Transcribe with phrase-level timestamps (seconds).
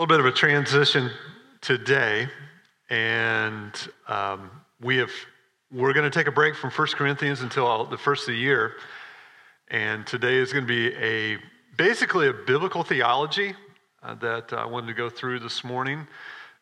[0.00, 1.10] A little bit of a transition
[1.60, 2.26] today,
[2.88, 3.70] and
[4.08, 4.50] um,
[4.80, 5.10] we have
[5.70, 8.76] we're going to take a break from 1 Corinthians until the first of the year,
[9.68, 11.36] and today is going to be a
[11.76, 13.52] basically a biblical theology
[14.02, 16.06] uh, that I wanted to go through this morning.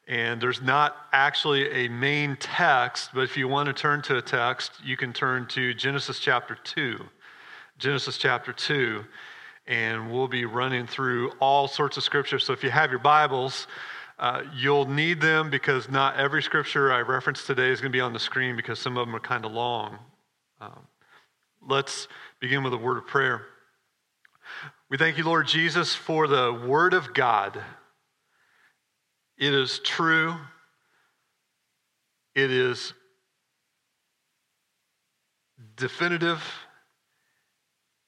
[0.09, 4.23] And there's not actually a main text, but if you want to turn to a
[4.23, 6.99] text, you can turn to Genesis chapter 2.
[7.79, 9.05] Genesis chapter 2
[9.69, 12.43] and we'll be running through all sorts of scriptures.
[12.45, 13.67] So if you have your Bibles,
[14.19, 18.01] uh, you'll need them because not every scripture I reference today is going to be
[18.01, 19.99] on the screen because some of them are kind of long.
[20.61, 20.87] Um,
[21.65, 22.09] let's
[22.41, 23.43] begin with a word of prayer.
[24.89, 27.63] We thank you, Lord Jesus, for the word of God.
[29.37, 30.35] It is true.
[32.35, 32.95] It is
[35.77, 36.43] definitive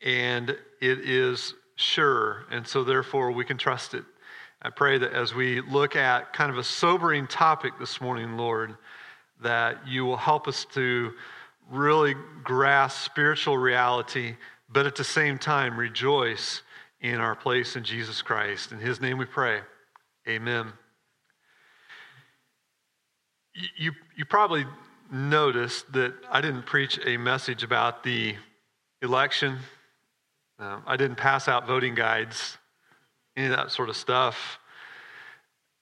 [0.01, 4.05] and it is sure, and so therefore we can trust it.
[4.63, 8.77] I pray that as we look at kind of a sobering topic this morning, Lord,
[9.43, 11.13] that you will help us to
[11.71, 12.15] really
[12.45, 14.37] grasp spiritual reality,
[14.69, 16.63] but at the same time rejoice
[17.01, 18.73] in our place in Jesus Christ.
[18.73, 19.61] In his name we pray.
[20.29, 20.73] Amen.
[23.79, 24.67] You, you probably
[25.11, 28.37] noticed that I didn't preach a message about the
[29.03, 29.59] election
[30.61, 32.59] um, I didn't pass out voting guides,
[33.37, 34.59] any of that sort of stuff.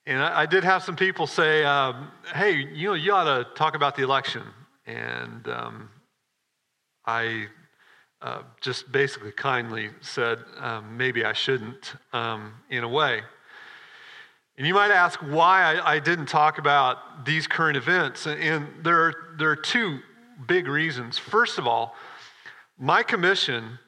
[0.07, 3.47] And I, I did have some people say, um, hey, you know, you ought to
[3.55, 4.43] talk about the election.
[4.87, 5.91] And um,
[7.05, 7.47] I
[8.23, 13.23] uh, just basically kindly said, um, maybe I shouldn't, um, in a way.
[14.57, 18.27] And you might ask why I, I, didn't talk about these current events.
[18.27, 20.01] And there are, there are two
[20.49, 21.17] big reasons.
[21.17, 21.95] First of all,
[22.77, 23.79] my commission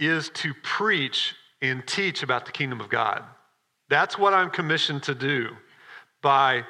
[0.00, 3.22] is to preach and teach about the kingdom of God.
[3.88, 5.50] That's what I'm commissioned to do
[6.22, 6.64] by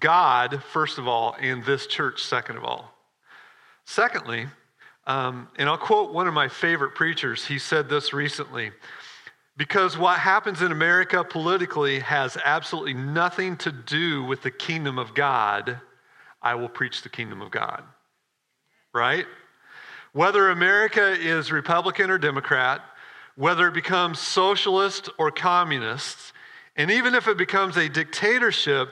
[0.00, 2.92] God, first of all, and this church, second of all.
[3.84, 4.46] Secondly,
[5.06, 7.44] um, and I'll quote one of my favorite preachers.
[7.44, 8.72] He said this recently
[9.56, 15.14] because what happens in America politically has absolutely nothing to do with the kingdom of
[15.14, 15.78] God.
[16.42, 17.84] I will preach the kingdom of God.
[18.92, 19.26] Right?
[20.14, 22.80] Whether America is Republican or Democrat,
[23.34, 26.32] whether it becomes socialist or communist,
[26.76, 28.90] and even if it becomes a dictatorship,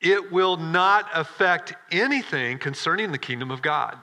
[0.00, 3.98] it will not affect anything concerning the kingdom of God.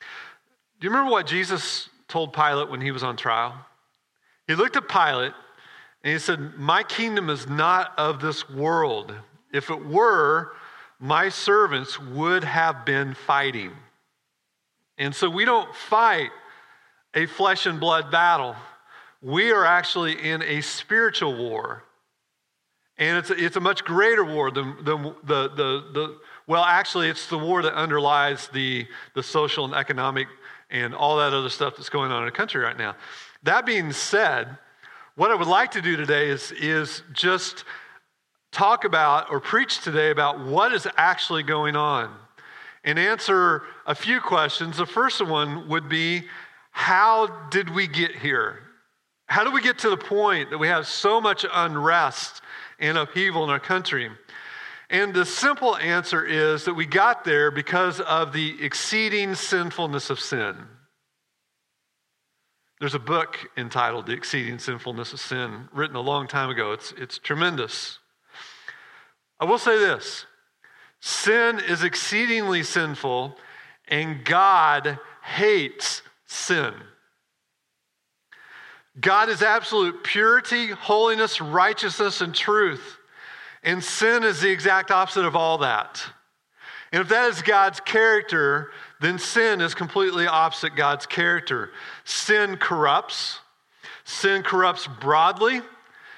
[0.00, 3.54] Do you remember what Jesus told Pilate when he was on trial?
[4.48, 5.32] He looked at Pilate
[6.02, 9.14] and he said, My kingdom is not of this world.
[9.52, 10.54] If it were,
[10.98, 13.70] my servants would have been fighting.
[14.98, 16.30] And so we don't fight
[17.14, 18.56] a flesh and blood battle.
[19.22, 21.84] We are actually in a spiritual war.
[22.96, 27.08] And it's a, it's a much greater war than, than the, the, the, well, actually,
[27.08, 30.28] it's the war that underlies the, the social and economic
[30.70, 32.94] and all that other stuff that's going on in the country right now.
[33.42, 34.58] That being said,
[35.16, 37.64] what I would like to do today is, is just
[38.52, 42.14] talk about or preach today about what is actually going on
[42.84, 44.76] and answer a few questions.
[44.76, 46.24] The first one would be
[46.70, 48.60] How did we get here?
[49.26, 52.42] How do we get to the point that we have so much unrest
[52.78, 54.10] and upheaval in our country?
[54.90, 60.20] And the simple answer is that we got there because of the exceeding sinfulness of
[60.20, 60.56] sin.
[62.80, 66.72] There's a book entitled The Exceeding Sinfulness of Sin, written a long time ago.
[66.72, 67.98] It's, it's tremendous.
[69.40, 70.26] I will say this
[71.06, 73.36] Sin is exceedingly sinful,
[73.88, 76.72] and God hates sin.
[78.98, 82.96] God is absolute purity, holiness, righteousness, and truth.
[83.62, 86.02] And sin is the exact opposite of all that.
[86.90, 88.70] And if that is God's character,
[89.02, 91.72] then sin is completely opposite God's character.
[92.04, 93.40] Sin corrupts,
[94.04, 95.60] sin corrupts broadly,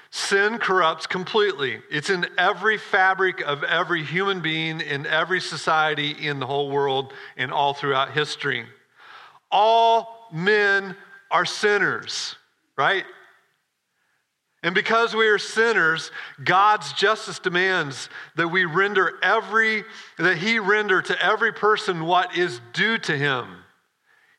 [0.09, 1.81] Sin corrupts completely.
[1.91, 7.13] It's in every fabric of every human being, in every society, in the whole world,
[7.35, 8.65] and all throughout history.
[9.51, 10.95] All men
[11.29, 12.35] are sinners,
[12.77, 13.05] right?
[14.63, 16.11] And because we are sinners,
[16.43, 19.83] God's justice demands that we render every,
[20.17, 23.63] that He render to every person what is due to him.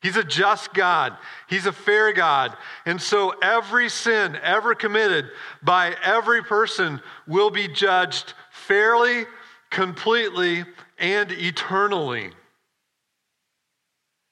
[0.00, 1.16] He's a just God.
[1.48, 2.56] He's a fair God.
[2.86, 5.30] And so every sin ever committed
[5.62, 9.24] by every person will be judged fairly,
[9.70, 10.64] completely,
[10.98, 12.30] and eternally.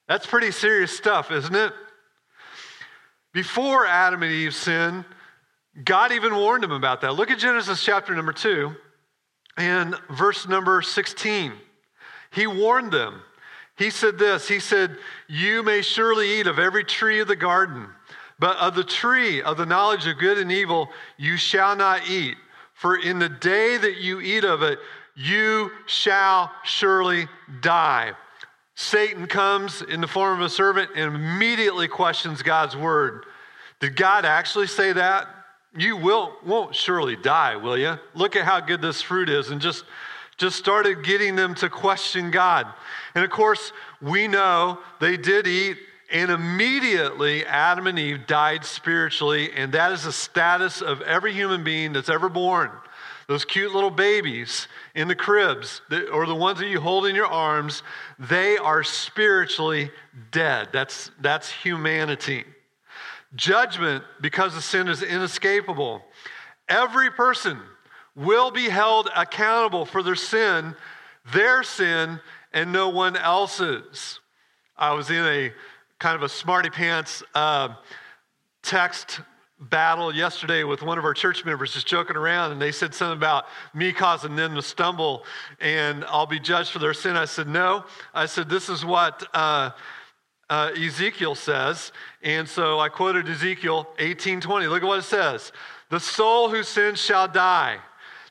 [0.07, 1.73] That's pretty serious stuff, isn't it?
[3.33, 5.05] Before Adam and Eve sinned,
[5.85, 7.15] God even warned them about that.
[7.15, 8.75] Look at Genesis chapter number 2
[9.57, 11.53] and verse number 16.
[12.31, 13.21] He warned them.
[13.77, 14.97] He said this He said,
[15.29, 17.89] You may surely eat of every tree of the garden,
[18.39, 22.37] but of the tree of the knowledge of good and evil you shall not eat.
[22.75, 24.79] For in the day that you eat of it,
[25.15, 27.27] you shall surely
[27.63, 28.13] die.
[28.75, 33.25] Satan comes in the form of a servant and immediately questions God's word.
[33.81, 35.29] Did God actually say that?
[35.75, 37.99] You will, won't surely die, will you?
[38.15, 39.51] Look at how good this fruit is.
[39.51, 39.85] And just,
[40.37, 42.67] just started getting them to question God.
[43.15, 45.79] And of course, we know they did eat,
[46.13, 49.51] and immediately Adam and Eve died spiritually.
[49.53, 52.71] And that is the status of every human being that's ever born.
[53.29, 55.81] Those cute little babies in the cribs,
[56.13, 57.83] or the ones that you hold in your arms,
[58.21, 59.91] they are spiritually
[60.31, 60.69] dead.
[60.73, 62.45] That's, that's humanity.
[63.35, 66.03] Judgment, because of sin, is inescapable.
[66.69, 67.59] Every person
[68.17, 70.75] will be held accountable for their sin,
[71.33, 72.19] their sin,
[72.53, 74.21] and no one else's.
[74.77, 75.53] I was in a
[75.99, 77.69] kind of a smarty pants uh,
[78.63, 79.21] text
[79.59, 83.17] battle yesterday with one of our church members just joking around and they said something
[83.17, 85.25] about me causing them to stumble
[85.61, 89.27] and i'll be judged for their sin i said no i said this is what
[89.33, 89.71] uh,
[90.49, 91.93] uh, Ezekiel says.
[92.23, 94.69] And so I quoted Ezekiel 18:20.
[94.69, 95.53] Look at what it says.
[95.91, 97.79] The soul who sins shall die.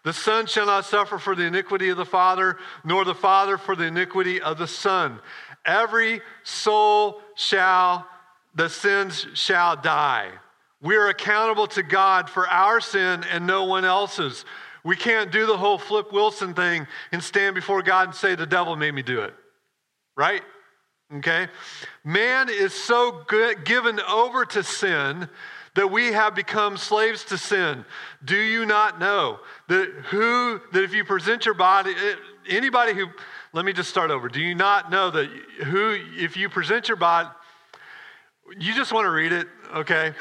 [0.05, 3.75] The son shall not suffer for the iniquity of the father, nor the father for
[3.75, 5.19] the iniquity of the son.
[5.65, 8.07] Every soul shall,
[8.53, 10.29] the sins shall die.
[10.79, 14.45] We are accountable to God for our sin and no one else's.
[14.83, 18.45] We can't do the whole Flip Wilson thing and stand before God and say, The
[18.45, 19.33] devil made me do it.
[20.15, 20.43] Right?
[21.15, 21.47] Okay?
[22.03, 25.27] Man is so good, given over to sin
[25.75, 27.85] that we have become slaves to sin.
[28.23, 32.15] Do you not know that who that if you present your body eh,
[32.49, 33.07] anybody who
[33.53, 34.27] let me just start over.
[34.27, 35.29] Do you not know that
[35.63, 37.29] who if you present your body
[38.57, 40.13] you just want to read it, okay?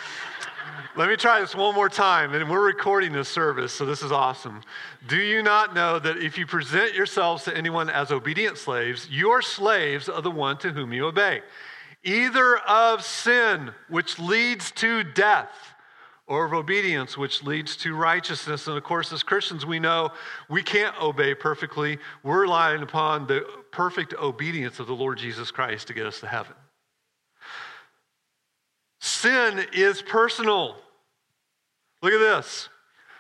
[0.97, 4.13] Let me try this one more time, and we're recording this service, so this is
[4.13, 4.63] awesome.
[5.09, 9.31] Do you not know that if you present yourselves to anyone as obedient slaves, you
[9.31, 11.43] are slaves of the one to whom you obey,
[12.05, 15.51] either of sin, which leads to death,
[16.27, 18.67] or of obedience, which leads to righteousness.
[18.67, 20.11] And of course, as Christians, we know
[20.49, 21.99] we can't obey perfectly.
[22.23, 26.27] We're relying upon the perfect obedience of the Lord Jesus Christ to get us to
[26.27, 26.55] heaven.
[29.01, 30.77] Sin is personal.
[32.03, 32.69] Look at this.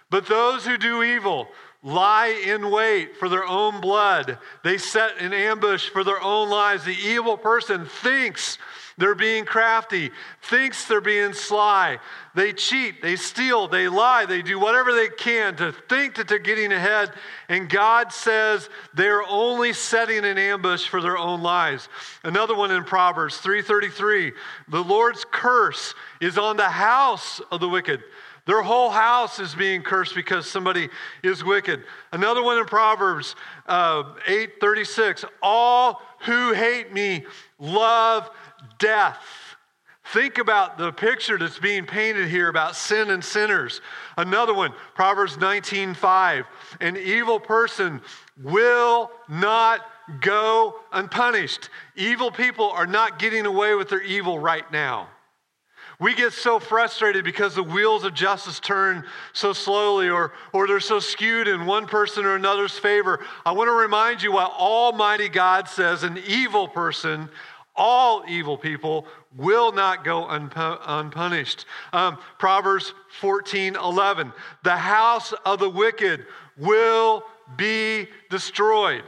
[0.08, 1.48] But those who do evil
[1.84, 4.38] lie in wait for their own blood.
[4.64, 6.84] They set an ambush for their own lives.
[6.84, 8.58] The evil person thinks
[8.96, 10.10] they're being crafty,
[10.42, 11.98] thinks they're being sly.
[12.34, 16.38] They cheat, they steal, they lie, they do whatever they can to think that they're
[16.38, 17.12] getting ahead.
[17.48, 21.88] And God says they're only setting an ambush for their own lives.
[22.22, 24.32] Another one in Proverbs 3:33,
[24.69, 28.02] the Lord's curse is on the house of the wicked
[28.46, 30.91] their whole house is being cursed because somebody
[31.23, 31.85] is wicked.
[32.12, 35.25] Another one in Proverbs uh, 8 36.
[35.42, 37.25] All who hate me
[37.59, 38.30] love
[38.78, 39.18] death.
[40.12, 43.80] Think about the picture that's being painted here about sin and sinners.
[44.18, 46.45] Another one, Proverbs 19 5.
[46.80, 48.02] An evil person
[48.42, 49.80] will not
[50.21, 51.71] go unpunished.
[51.97, 55.09] Evil people are not getting away with their evil right now.
[56.04, 60.78] We get so frustrated because the wheels of justice turn so slowly or, or they're
[60.78, 63.20] so skewed in one person or another's favor.
[63.46, 67.30] I want to remind you what Almighty God says an evil person,
[67.75, 71.64] all evil people, will not go unpu- unpunished.
[71.94, 72.92] Um, Proverbs
[73.23, 74.30] 14 11.
[74.62, 76.26] The house of the wicked
[76.58, 77.25] will
[77.56, 79.04] be destroyed.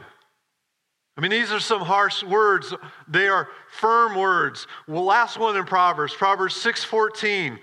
[1.17, 2.75] I mean, these are some harsh words.
[3.09, 4.67] They are firm words.
[4.87, 7.59] Well, last one in Proverbs, Proverbs 6:14.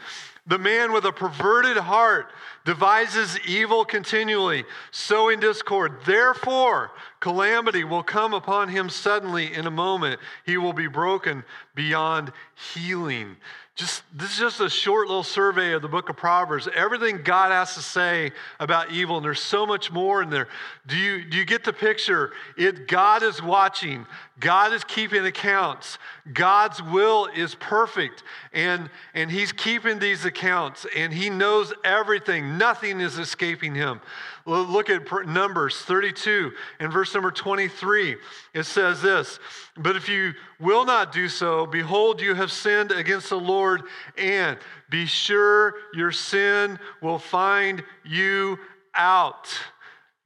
[0.46, 2.34] The man with a perverted heart
[2.66, 6.00] devises evil continually, sowing discord.
[6.06, 6.92] Therefore,
[7.22, 10.20] calamity will come upon him suddenly in a moment.
[10.46, 11.46] He will be broken
[11.76, 12.34] beyond
[12.74, 13.38] healing
[13.76, 16.70] just this is just a short little survey of the book of proverbs.
[16.76, 20.48] Everything god has to say about evil and there's so much more in there.
[20.86, 22.34] Do you do you get the picture?
[22.56, 24.06] It god is watching
[24.40, 25.98] god is keeping accounts
[26.34, 33.00] god's will is perfect and and he's keeping these accounts and he knows everything nothing
[33.00, 34.02] is escaping him
[34.46, 38.18] Look at Numbers 32 and verse number 23.
[38.54, 39.40] It says this
[39.78, 43.84] But if you will not do so, behold, you have sinned against the Lord Lord,
[44.18, 44.58] and
[44.90, 48.58] be sure your sin will find you
[48.96, 49.48] out.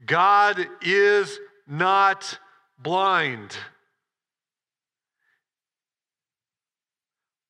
[0.05, 2.39] God is not
[2.79, 3.55] blind.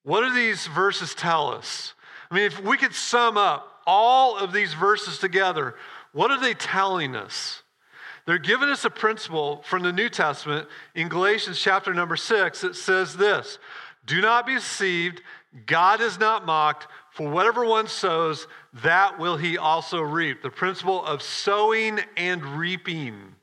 [0.07, 1.93] What do these verses tell us?
[2.31, 5.75] I mean, if we could sum up all of these verses together,
[6.13, 7.61] what are they telling us?
[8.25, 12.77] They're giving us a principle from the New Testament in Galatians chapter number six that
[12.77, 13.59] says this
[14.05, 15.21] Do not be deceived,
[15.65, 20.41] God is not mocked, for whatever one sows, that will he also reap.
[20.41, 23.35] The principle of sowing and reaping.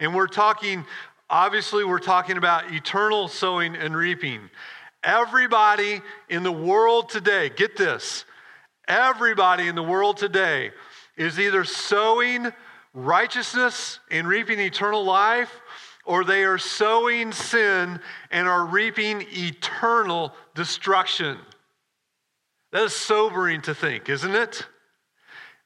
[0.00, 0.86] And we're talking,
[1.30, 4.50] obviously, we're talking about eternal sowing and reaping.
[5.04, 8.24] Everybody in the world today, get this,
[8.88, 10.70] everybody in the world today
[11.16, 12.52] is either sowing
[12.94, 15.60] righteousness and reaping eternal life,
[16.06, 21.38] or they are sowing sin and are reaping eternal destruction.
[22.72, 24.66] That is sobering to think, isn't it?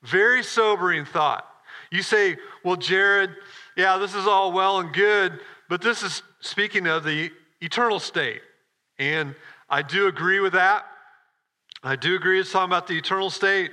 [0.02, 1.46] Very sobering thought.
[1.90, 3.34] You say, well, Jarred,
[3.76, 7.30] yeah, this is all well and good, but this is speaking of the
[7.60, 8.42] eternal state.
[8.98, 9.34] And
[9.68, 10.86] I do agree with that.
[11.82, 13.70] I do agree it's talking about the eternal state.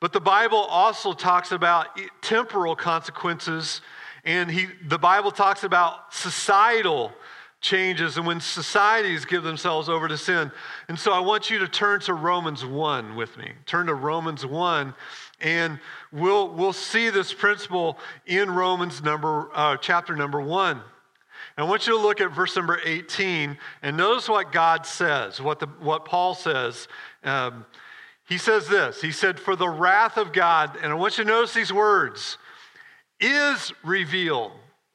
[0.00, 3.80] But the Bible also talks about temporal consequences,
[4.24, 7.12] and he, the Bible talks about societal
[7.60, 10.52] changes and when societies give themselves over to sin.
[10.88, 13.52] And so I want you to turn to Romans 1 with me.
[13.64, 14.94] Turn to Romans 1,
[15.40, 15.78] and
[16.12, 20.82] we'll, we'll see this principle in Romans number, uh, chapter number 1.
[21.56, 25.60] I want you to look at verse number 18 and notice what God says, what,
[25.60, 26.88] the, what Paul says.
[27.22, 27.64] Um,
[28.28, 31.30] he says this He said, For the wrath of God, and I want you to
[31.30, 32.38] notice these words,
[33.20, 34.52] is revealed.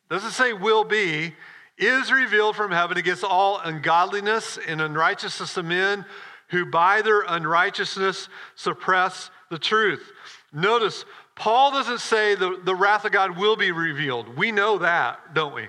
[0.09, 1.33] Doesn't say will be,
[1.77, 6.03] is revealed from heaven against all ungodliness and unrighteousness of men
[6.49, 10.11] who by their unrighteousness suppress the truth.
[10.51, 14.35] Notice, Paul doesn't say the, the wrath of God will be revealed.
[14.35, 15.67] We know that, don't we?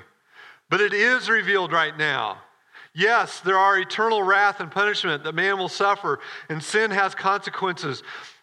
[0.70, 2.38] But it is revealed right now.
[2.94, 8.02] Yes, there are eternal wrath and punishment that man will suffer, and sin has consequences.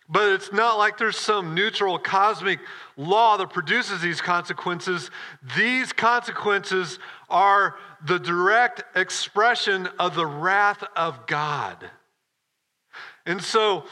[0.10, 2.60] But it's not like there's some neutral cosmic
[2.96, 5.12] law that produces these consequences.
[5.58, 11.90] These consequences are the direct expression of the wrath of God.
[13.26, 13.86] And so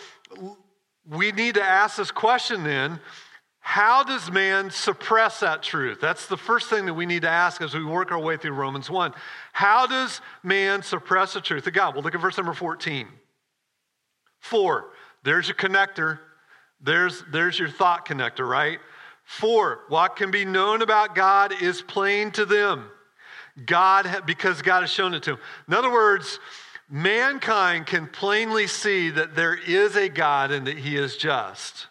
[1.09, 3.01] we need to ask this question then
[3.67, 5.99] how does man suppress that truth?
[5.99, 8.51] That's the first thing that we need to ask as we work our way through
[8.51, 9.11] Romans 1.
[9.53, 11.95] How does man suppress the truth of God?
[11.95, 13.07] Well, look at verse number 14.
[14.39, 14.91] For,
[15.23, 16.19] there's your connector.
[16.79, 18.77] There's, there's your thought connector, right?
[19.23, 22.85] For, what can be known about God is plain to them.
[23.65, 25.39] God, because God has shown it to them.
[25.67, 26.39] In other words,
[26.87, 31.87] mankind can plainly see that there is a God and that he is just.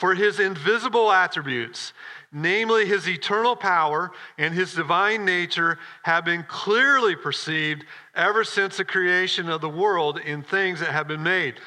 [0.00, 1.92] For his invisible attributes,
[2.32, 8.84] namely his eternal power and his divine nature, have been clearly perceived ever since the
[8.86, 11.60] creation of the world in things that have been made.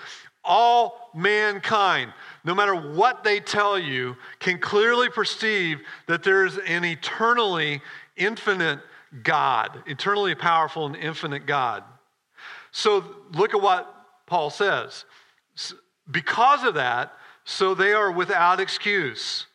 [0.43, 2.11] All mankind,
[2.43, 7.83] no matter what they tell you, can clearly perceive that there's an eternally
[8.17, 8.79] infinite
[9.21, 11.83] God, eternally powerful and infinite God.
[12.71, 15.05] So look at what Paul says.
[16.09, 17.13] Because of that,
[17.45, 19.45] so they are without excuse.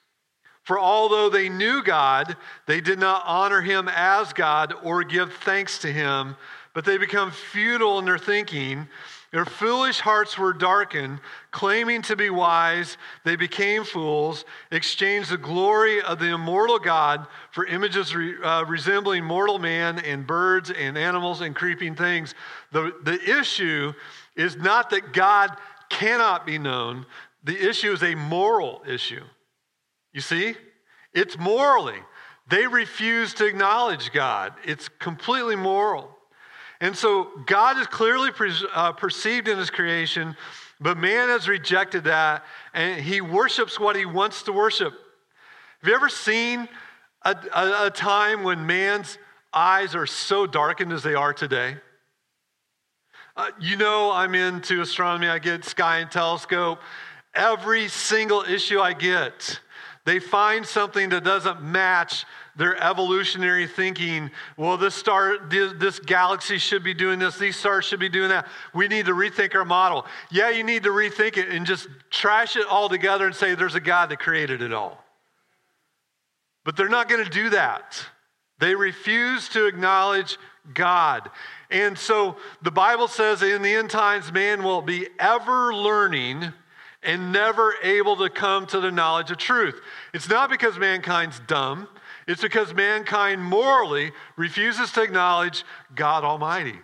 [0.65, 5.79] For although they knew God, they did not honor him as God or give thanks
[5.79, 6.37] to him,
[6.75, 8.87] but they become futile in their thinking.
[9.31, 11.21] Their foolish hearts were darkened.
[11.51, 17.65] Claiming to be wise, they became fools, exchanged the glory of the immortal God for
[17.67, 22.35] images re, uh, resembling mortal man and birds and animals and creeping things.
[22.73, 23.93] The, the issue
[24.37, 25.57] is not that God
[25.89, 27.07] cannot be known,
[27.45, 29.25] the issue is a moral issue.
[30.13, 30.55] You see?
[31.13, 31.99] It's morally.
[32.49, 36.11] They refuse to acknowledge God, it's completely moral.
[36.81, 40.37] And so God is clearly pre- uh, perceived in his creation,
[40.81, 44.93] but man has rejected that and he worships what he wants to worship.
[45.81, 46.69] Have you ever seen
[47.23, 49.19] a, a, a time when man's
[49.53, 51.77] eyes are so darkened as they are today?
[53.37, 56.81] Uh, you know, I'm into astronomy, I get sky and telescope
[57.39, 59.61] every single issue I get.
[60.05, 62.27] They find something that doesn't match
[62.57, 64.31] their evolutionary thinking.
[64.57, 68.49] Well, this star, this galaxy should be doing this, these stars should be doing that.
[68.75, 70.05] We need to rethink our model.
[70.31, 73.77] Yeah, you need to rethink it and just trash it all together and say there's
[73.77, 75.03] a God that created it all.
[76.65, 78.05] But they're not going to do that.
[78.59, 80.37] They refuse to acknowledge
[80.75, 81.31] God.
[81.71, 86.53] And so the Bible says in the end times, man will be ever learning
[87.03, 89.81] and never able to come to the knowledge of truth.
[90.13, 91.89] It's not because mankind's dumb,
[92.27, 95.65] it's because mankind morally refuses to acknowledge
[95.95, 96.79] God Almighty.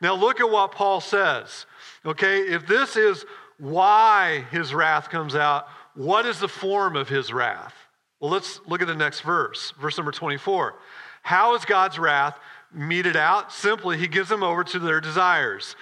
[0.00, 1.66] Now, look at what Paul says.
[2.04, 3.24] Okay, if this is
[3.58, 7.74] why his wrath comes out, what is the form of his wrath?
[8.20, 10.74] Well, let's look at the next verse, verse number 24.
[11.22, 12.38] How is God's wrath
[12.72, 13.52] meted out?
[13.52, 15.76] Simply, he gives them over to their desires.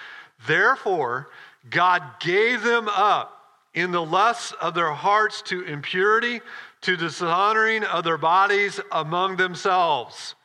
[0.47, 1.29] Therefore,
[1.69, 3.35] God gave them up
[3.73, 6.41] in the lusts of their hearts to impurity,
[6.81, 10.35] to dishonoring of their bodies among themselves.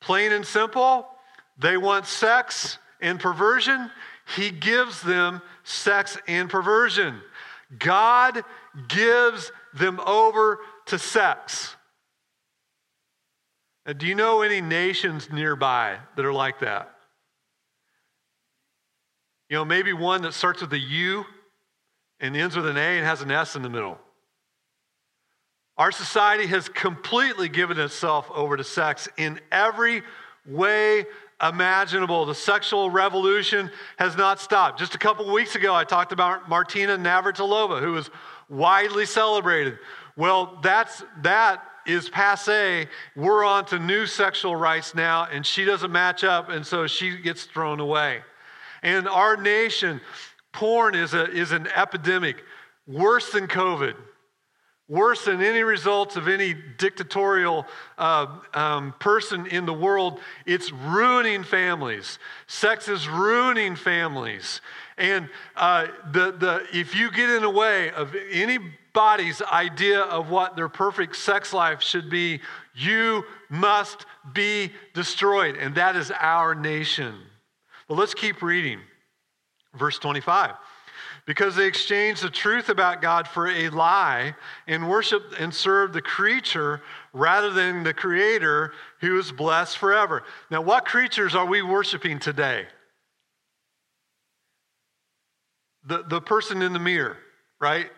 [0.00, 1.08] Plain and simple,
[1.58, 3.90] they want sex and perversion.
[4.36, 7.20] He gives them sex and perversion.
[7.78, 8.44] God
[8.88, 11.74] gives them over to sex.
[13.86, 16.95] Now, do you know any nations nearby that are like that?
[19.48, 21.24] You know, maybe one that starts with a U
[22.20, 23.98] and ends with an A and has an S in the middle.
[25.78, 30.02] Our society has completely given itself over to sex in every
[30.46, 31.04] way
[31.42, 32.24] imaginable.
[32.24, 34.78] The sexual revolution has not stopped.
[34.78, 38.10] Just a couple weeks ago, I talked about Martina Navratilova, who was
[38.48, 39.78] widely celebrated.
[40.16, 42.88] Well, that's that is passe.
[43.14, 47.18] We're on to new sexual rights now, and she doesn't match up, and so she
[47.18, 48.22] gets thrown away.
[48.82, 50.00] And our nation,
[50.52, 52.42] porn is, a, is an epidemic,
[52.86, 53.94] worse than COVID,
[54.88, 57.66] worse than any results of any dictatorial
[57.98, 60.20] uh, um, person in the world.
[60.44, 62.18] It's ruining families.
[62.46, 64.60] Sex is ruining families.
[64.96, 70.56] And uh, the, the, if you get in the way of anybody's idea of what
[70.56, 72.40] their perfect sex life should be,
[72.74, 75.56] you must be destroyed.
[75.56, 77.14] And that is our nation.
[77.88, 78.80] But let's keep reading.
[79.74, 80.52] Verse 25.
[81.26, 84.34] Because they exchanged the truth about God for a lie
[84.66, 90.22] and worshiped and served the creature rather than the creator who is blessed forever.
[90.50, 92.66] Now, what creatures are we worshiping today?
[95.84, 97.16] The, the person in the mirror,
[97.60, 97.90] right?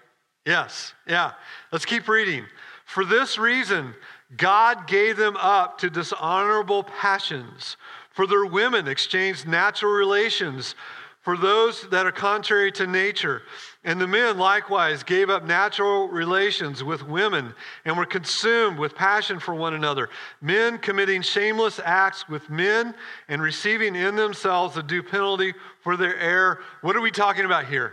[0.47, 1.33] Yes, yeah.
[1.71, 2.45] Let's keep reading.
[2.87, 3.95] For this reason,
[4.37, 7.77] God gave them up to dishonorable passions.
[8.19, 10.75] For their women exchanged natural relations
[11.21, 13.43] for those that are contrary to nature.
[13.85, 17.55] And the men likewise gave up natural relations with women
[17.85, 20.09] and were consumed with passion for one another.
[20.41, 22.93] Men committing shameless acts with men
[23.29, 25.55] and receiving in themselves the due penalty
[25.85, 26.59] for their error.
[26.81, 27.93] What are we talking about here?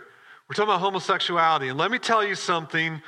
[0.50, 1.68] We're talking about homosexuality.
[1.68, 3.00] And let me tell you something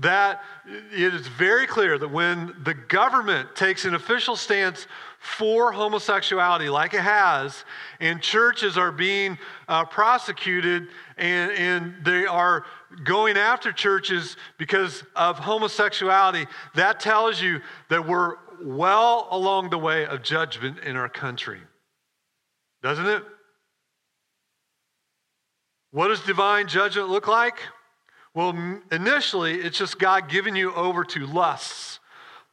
[0.00, 4.88] that it is very clear that when the government takes an official stance
[5.26, 7.64] for homosexuality, like it has,
[8.00, 9.36] and churches are being
[9.68, 10.86] uh, prosecuted
[11.18, 12.64] and, and they are
[13.04, 17.60] going after churches because of homosexuality, that tells you
[17.90, 21.60] that we're well along the way of judgment in our country.
[22.82, 23.22] Doesn't it?
[25.90, 27.58] What does divine judgment look like?
[28.32, 32.00] Well, initially, it's just God giving you over to lusts,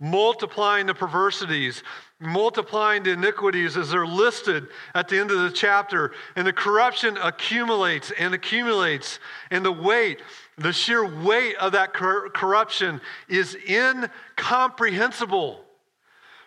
[0.03, 1.81] multiplying the perversities,
[2.19, 6.11] multiplying the iniquities as they're listed at the end of the chapter.
[6.35, 9.19] And the corruption accumulates and accumulates.
[9.49, 10.19] And the weight,
[10.57, 15.63] the sheer weight of that cor- corruption is incomprehensible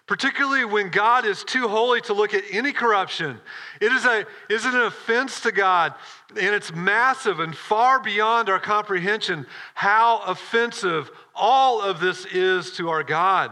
[0.07, 3.41] particularly when God is too holy to look at any corruption.
[3.81, 5.95] It is, a, is an offense to God,
[6.31, 12.89] and it's massive and far beyond our comprehension how offensive all of this is to
[12.89, 13.51] our God.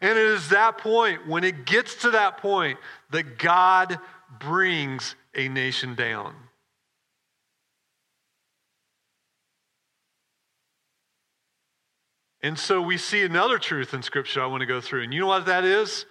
[0.00, 2.78] And it is that point, when it gets to that point,
[3.10, 3.98] that God
[4.38, 6.34] brings a nation down.
[12.42, 15.02] And so we see another truth in Scripture I want to go through.
[15.02, 16.06] And you know what that is?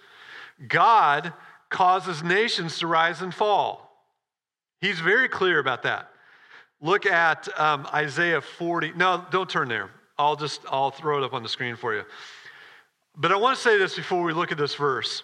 [0.68, 1.32] God
[1.70, 3.90] causes nations to rise and fall.
[4.80, 6.10] He's very clear about that.
[6.80, 8.92] Look at um, Isaiah 40.
[8.92, 9.90] No, don't turn there.
[10.20, 12.02] I'll just I'll throw it up on the screen for you.
[13.16, 15.22] But I want to say this before we look at this verse.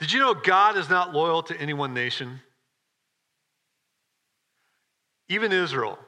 [0.00, 2.40] Did you know God is not loyal to any one nation?
[5.28, 5.98] Even Israel.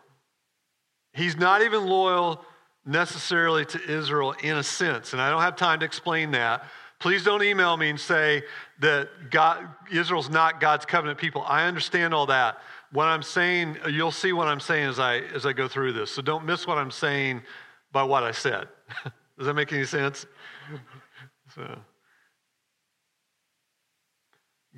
[1.13, 2.45] He's not even loyal
[2.85, 5.13] necessarily to Israel in a sense.
[5.13, 6.65] And I don't have time to explain that.
[6.99, 8.43] Please don't email me and say
[8.81, 11.43] that God, Israel's not God's covenant people.
[11.43, 12.59] I understand all that.
[12.93, 16.11] What I'm saying, you'll see what I'm saying as I, as I go through this.
[16.11, 17.43] So don't miss what I'm saying
[17.91, 18.69] by what I said.
[19.39, 20.27] Does that make any sense?
[21.55, 21.79] so.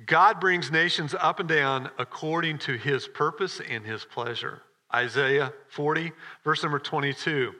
[0.05, 4.61] God brings nations up and down according to his purpose and his pleasure.
[4.93, 6.11] Isaiah 40,
[6.43, 7.53] verse number 22.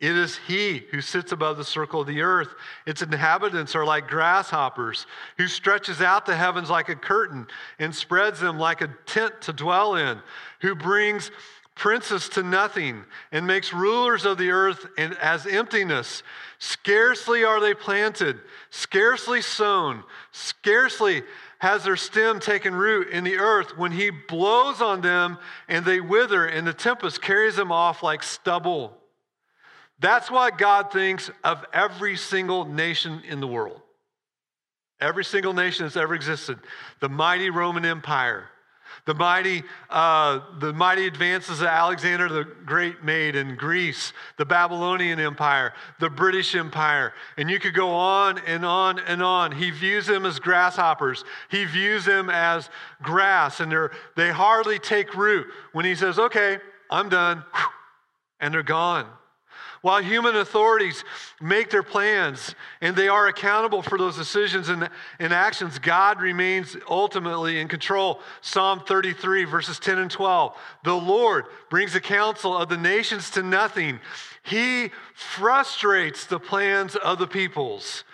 [0.00, 2.54] It is he who sits above the circle of the earth.
[2.86, 7.46] Its inhabitants are like grasshoppers, who stretches out the heavens like a curtain
[7.78, 10.18] and spreads them like a tent to dwell in,
[10.60, 11.30] who brings
[11.74, 16.22] princes to nothing and makes rulers of the earth as emptiness.
[16.58, 21.22] Scarcely are they planted, scarcely sown, scarcely
[21.58, 26.00] has their stem taken root in the earth when he blows on them and they
[26.00, 28.99] wither and the tempest carries them off like stubble.
[30.00, 33.80] That's what God thinks of every single nation in the world.
[34.98, 36.58] Every single nation that's ever existed.
[37.00, 38.48] The mighty Roman Empire,
[39.06, 45.20] the mighty, uh, the mighty advances that Alexander the Great made in Greece, the Babylonian
[45.20, 49.52] Empire, the British Empire, and you could go on and on and on.
[49.52, 51.24] He views them as grasshoppers.
[51.50, 52.68] He views them as
[53.02, 55.46] grass, and they're, they hardly take root.
[55.72, 56.58] When he says, "Okay,
[56.90, 57.44] I'm done,"
[58.40, 59.06] and they're gone.
[59.82, 61.04] While human authorities
[61.40, 66.76] make their plans and they are accountable for those decisions and, and actions, God remains
[66.88, 68.20] ultimately in control.
[68.42, 70.54] Psalm 33, verses 10 and 12.
[70.84, 74.00] The Lord brings the counsel of the nations to nothing,
[74.42, 78.04] He frustrates the plans of the peoples.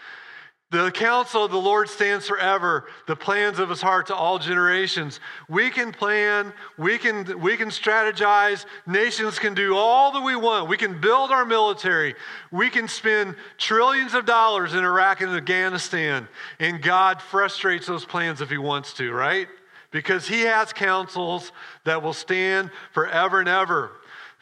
[0.71, 5.21] The counsel of the Lord stands forever, the plans of his heart to all generations.
[5.49, 10.69] We can plan, we can, we can strategize, nations can do all that we want.
[10.69, 12.17] We can build our military,
[12.51, 16.27] we can spend trillions of dollars in Iraq and Afghanistan,
[16.59, 19.47] and God frustrates those plans if he wants to, right?
[19.93, 21.53] Because he has counsels
[21.85, 23.93] that will stand forever and ever.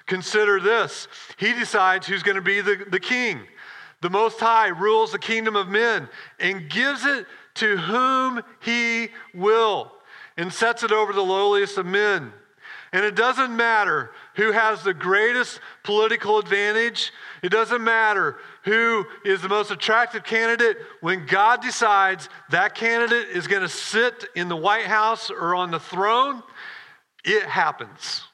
[0.07, 1.09] Consider this
[1.39, 3.41] He decides who's going to be the, the king.
[4.05, 9.91] The Most High rules the kingdom of men and gives it to whom he will
[10.37, 12.31] and sets it over the lowliest of men.
[12.93, 17.13] And it doesn't matter who has the greatest political advantage.
[17.43, 20.77] It doesn't matter who is the most attractive candidate.
[21.01, 25.71] When God decides that candidate is going to sit in the White House or on
[25.71, 26.43] the throne,
[27.25, 28.25] it happens.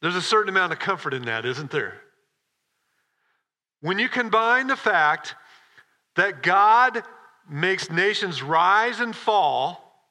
[0.00, 2.02] There's a certain amount of comfort in that, isn't there?
[3.84, 5.34] When you combine the fact
[6.16, 7.02] that God
[7.46, 10.08] makes nations rise and fall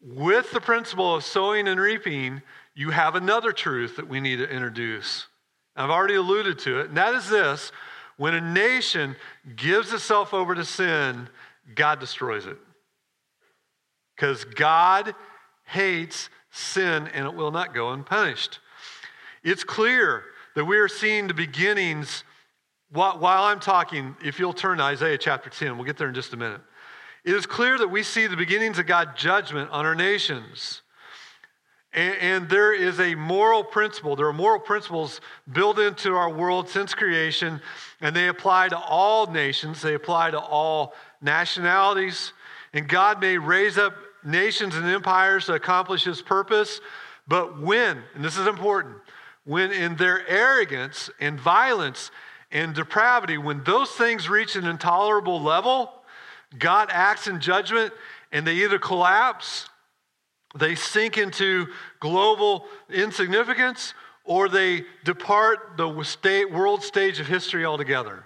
[0.00, 2.40] with the principle of sowing and reaping,
[2.74, 5.26] you have another truth that we need to introduce.
[5.76, 7.72] I've already alluded to it, and that is this
[8.16, 9.16] when a nation
[9.54, 11.28] gives itself over to sin,
[11.74, 12.56] God destroys it.
[14.16, 15.14] Because God
[15.64, 18.60] hates sin and it will not go unpunished.
[19.44, 20.24] It's clear
[20.54, 22.24] that we are seeing the beginnings
[22.90, 26.32] while I'm talking, if you'll turn to Isaiah chapter 10, we'll get there in just
[26.32, 26.60] a minute.
[27.24, 30.82] It is clear that we see the beginnings of God's judgment on our nations.
[31.92, 34.14] And, there is a moral principle.
[34.14, 35.20] There are moral principles
[35.50, 37.60] built into our world since creation,
[38.00, 42.32] and they apply to all nations, they apply to all nationalities.
[42.72, 46.80] And God may raise up nations and empires to accomplish his purpose,
[47.26, 48.96] but when, and this is important,
[49.44, 52.10] when in their arrogance and violence,
[52.50, 55.92] and depravity, when those things reach an intolerable level,
[56.58, 57.92] God acts in judgment
[58.32, 59.68] and they either collapse,
[60.56, 61.66] they sink into
[62.00, 68.24] global insignificance, or they depart the state, world stage of history altogether.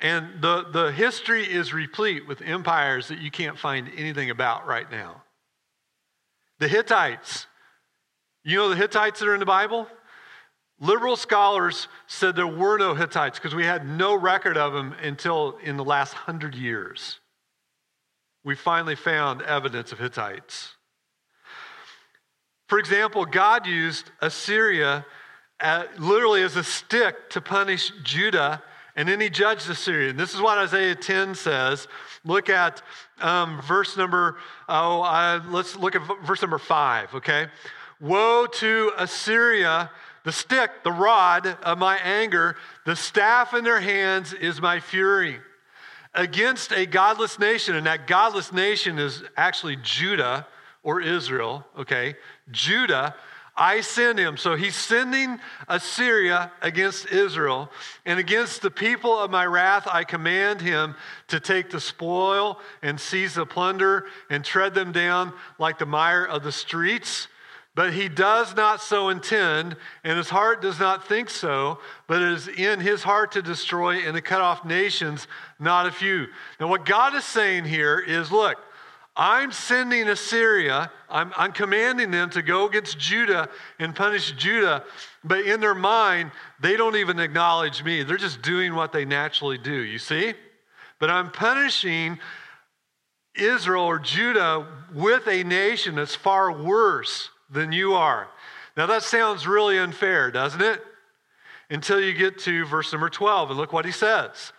[0.00, 4.90] And the, the history is replete with empires that you can't find anything about right
[4.90, 5.22] now.
[6.58, 7.46] The Hittites,
[8.44, 9.86] you know the Hittites that are in the Bible?
[10.78, 15.58] Liberal scholars said there were no Hittites because we had no record of them until
[15.62, 17.18] in the last hundred years.
[18.44, 20.74] We finally found evidence of Hittites.
[22.68, 25.06] For example, God used Assyria
[25.60, 28.62] at, literally as a stick to punish Judah,
[28.96, 30.10] and then he judged Assyria.
[30.10, 31.88] And this is what Isaiah 10 says.
[32.24, 32.82] Look at
[33.20, 34.36] um, verse number,
[34.68, 37.46] oh, uh, let's look at verse number five, okay?
[38.00, 39.90] Woe to Assyria!
[40.26, 45.38] The stick, the rod of my anger, the staff in their hands is my fury.
[46.14, 50.44] Against a godless nation, and that godless nation is actually Judah
[50.82, 52.16] or Israel, okay?
[52.50, 53.14] Judah,
[53.56, 54.36] I send him.
[54.36, 57.70] So he's sending Assyria against Israel,
[58.04, 60.96] and against the people of my wrath, I command him
[61.28, 66.24] to take the spoil and seize the plunder and tread them down like the mire
[66.24, 67.28] of the streets.
[67.76, 72.32] But he does not so intend, and his heart does not think so, but it
[72.32, 75.28] is in his heart to destroy and to cut off nations,
[75.60, 76.28] not a few.
[76.58, 78.56] Now, what God is saying here is look,
[79.14, 84.82] I'm sending Assyria, I'm, I'm commanding them to go against Judah and punish Judah,
[85.22, 88.02] but in their mind, they don't even acknowledge me.
[88.02, 90.32] They're just doing what they naturally do, you see?
[90.98, 92.20] But I'm punishing
[93.34, 98.28] Israel or Judah with a nation that's far worse than you are.
[98.76, 100.82] Now, that sounds really unfair, doesn't it?
[101.70, 104.52] Until you get to verse number 12, and look what he says.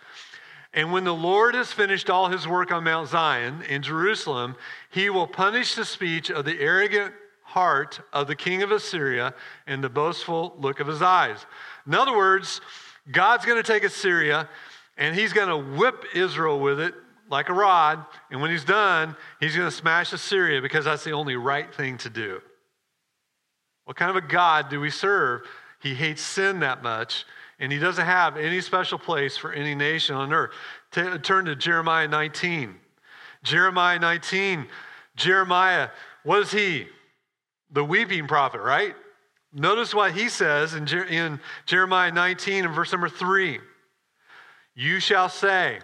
[0.74, 4.56] And when the Lord has finished all his work on Mount Zion in Jerusalem,
[4.90, 9.34] he will punish the speech of the arrogant heart of the king of Assyria
[9.66, 11.46] and the boastful look of his eyes.
[11.86, 12.60] In other words,
[13.10, 14.48] God's going to take Assyria
[14.98, 16.94] and he's going to whip Israel with it
[17.30, 18.04] like a rod.
[18.30, 21.96] And when he's done, he's going to smash Assyria because that's the only right thing
[21.98, 22.42] to do.
[23.88, 25.46] What kind of a God do we serve?
[25.80, 27.24] He hates sin that much,
[27.58, 30.50] and he doesn't have any special place for any nation on earth.
[30.92, 32.74] T- turn to Jeremiah 19.
[33.42, 34.66] Jeremiah 19.
[35.16, 35.88] Jeremiah,
[36.22, 36.86] what is he?
[37.70, 38.94] The weeping prophet, right?
[39.54, 43.58] Notice what he says in, Jer- in Jeremiah 19 and verse number 3.
[44.74, 45.78] You shall say,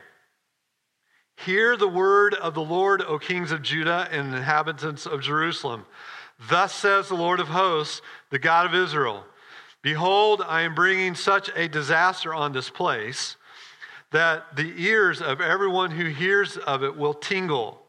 [1.38, 5.87] Hear the word of the Lord, O kings of Judah and inhabitants of Jerusalem.
[6.49, 9.25] Thus says the Lord of hosts, the God of Israel
[9.83, 13.37] Behold, I am bringing such a disaster on this place
[14.12, 17.83] that the ears of everyone who hears of it will tingle.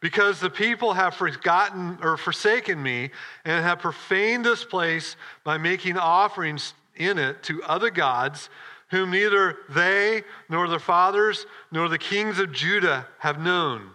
[0.00, 3.10] Because the people have forgotten or forsaken me
[3.46, 8.50] and have profaned this place by making offerings in it to other gods,
[8.90, 13.90] whom neither they nor their fathers nor the kings of Judah have known.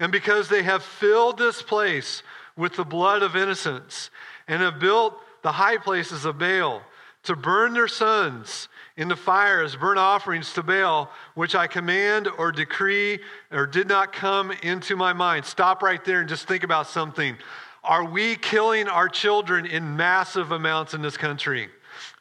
[0.00, 2.22] And because they have filled this place
[2.58, 4.10] with the blood of innocents
[4.48, 6.82] and have built the high places of Baal
[7.22, 12.28] to burn their sons in the fire as burnt offerings to Baal, which I command
[12.36, 13.20] or decree
[13.52, 15.44] or did not come into my mind.
[15.44, 17.36] Stop right there and just think about something.
[17.84, 21.68] Are we killing our children in massive amounts in this country?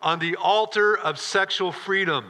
[0.01, 2.25] On the altar of sexual freedom,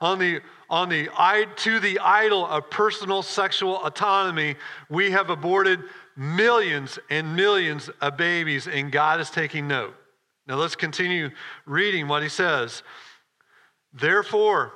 [0.00, 1.10] on the on the
[1.56, 4.54] to the idol of personal sexual autonomy,
[4.88, 5.80] we have aborted
[6.16, 9.94] millions and millions of babies, and God is taking note.
[10.46, 11.30] Now let's continue
[11.66, 12.82] reading what he says.
[13.92, 14.72] Therefore,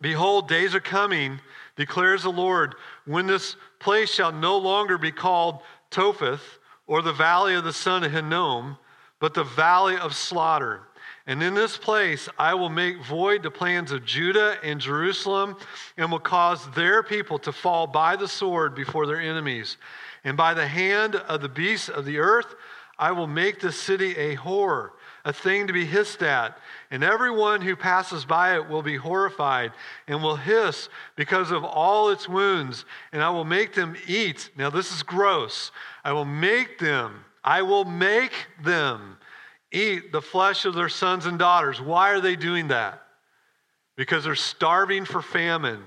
[0.00, 1.40] behold, days are coming,
[1.76, 2.74] declares the Lord,
[3.04, 8.04] when this place shall no longer be called Topheth or the valley of the son
[8.04, 8.78] of Hinnom,
[9.20, 10.82] but the valley of slaughter.
[11.26, 15.56] And in this place I will make void the plans of Judah and Jerusalem,
[15.96, 19.76] and will cause their people to fall by the sword before their enemies.
[20.24, 22.54] And by the hand of the beasts of the earth,
[22.98, 24.92] I will make the city a horror,
[25.24, 26.58] a thing to be hissed at.
[26.90, 29.72] And everyone who passes by it will be horrified
[30.08, 32.84] and will hiss because of all its wounds.
[33.12, 34.50] And I will make them eat.
[34.56, 35.70] Now, this is gross.
[36.04, 39.16] I will make them, I will make them
[39.72, 41.80] eat the flesh of their sons and daughters.
[41.80, 43.02] Why are they doing that?
[43.96, 45.82] Because they're starving for famine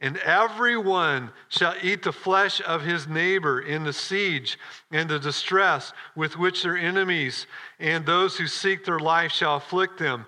[0.00, 4.58] and everyone shall eat the flesh of his neighbor in the siege
[4.90, 7.46] and the distress with which their enemies
[7.78, 10.24] and those who seek their life shall afflict them.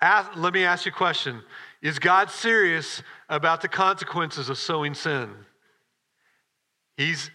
[0.00, 1.42] Ask, let me ask you a question
[1.82, 5.28] Is God serious about the consequences of sowing sin?
[6.96, 7.30] He's,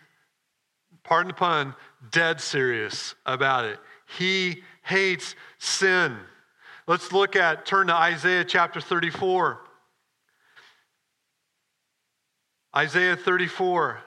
[1.04, 1.76] pardon the pun,
[2.12, 3.80] dead serious about it.
[4.18, 6.18] He hates sin.
[6.88, 9.60] Let's look at, turn to Isaiah chapter 34.
[12.76, 14.00] Isaiah 34.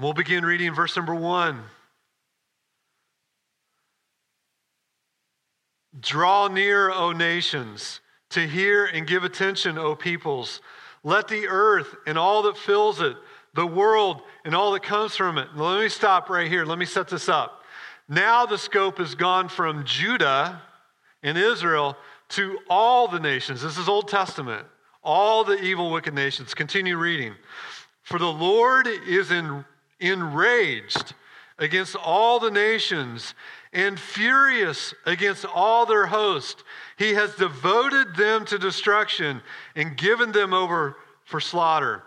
[0.00, 1.62] We'll begin reading verse number one.
[6.00, 8.00] Draw near, O nations,
[8.30, 10.60] to hear and give attention, O peoples.
[11.02, 13.16] Let the earth and all that fills it,
[13.58, 15.48] the world and all that comes from it.
[15.56, 16.64] Let me stop right here.
[16.64, 17.64] Let me set this up.
[18.08, 20.62] Now the scope has gone from Judah
[21.24, 21.96] and Israel
[22.30, 23.60] to all the nations.
[23.60, 24.64] This is Old Testament
[25.02, 26.54] all the evil, wicked nations.
[26.54, 27.34] Continue reading.
[28.02, 29.64] For the Lord is in,
[29.98, 31.14] enraged
[31.58, 33.34] against all the nations
[33.72, 36.62] and furious against all their host.
[36.96, 39.40] He has devoted them to destruction
[39.74, 42.04] and given them over for slaughter.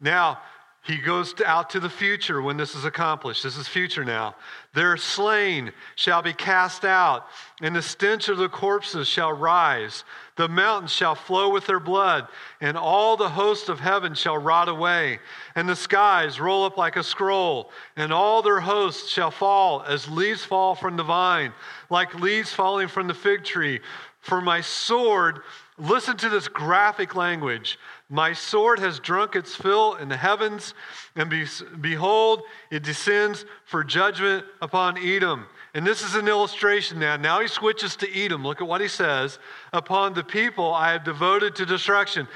[0.00, 0.38] Now,
[0.86, 3.42] he goes out to the future when this is accomplished.
[3.42, 4.36] This is future now.
[4.72, 7.26] Their slain shall be cast out,
[7.60, 10.04] and the stench of the corpses shall rise.
[10.36, 12.28] The mountains shall flow with their blood,
[12.60, 15.18] and all the host of heaven shall rot away.
[15.56, 20.08] And the skies roll up like a scroll, and all their hosts shall fall as
[20.08, 21.52] leaves fall from the vine,
[21.90, 23.80] like leaves falling from the fig tree.
[24.20, 25.40] For my sword,
[25.78, 27.78] listen to this graphic language.
[28.08, 30.74] My sword has drunk its fill in the heavens,
[31.16, 31.44] and be,
[31.80, 35.46] behold, it descends for judgment upon Edom.
[35.74, 37.16] And this is an illustration now.
[37.16, 38.44] Now he switches to Edom.
[38.44, 39.38] Look at what he says.
[39.72, 42.28] Upon the people I have devoted to destruction.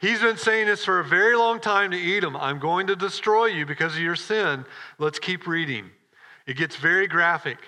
[0.00, 2.36] He's been saying this for a very long time to Edom.
[2.36, 4.64] I'm going to destroy you because of your sin.
[4.98, 5.90] Let's keep reading.
[6.46, 7.58] It gets very graphic.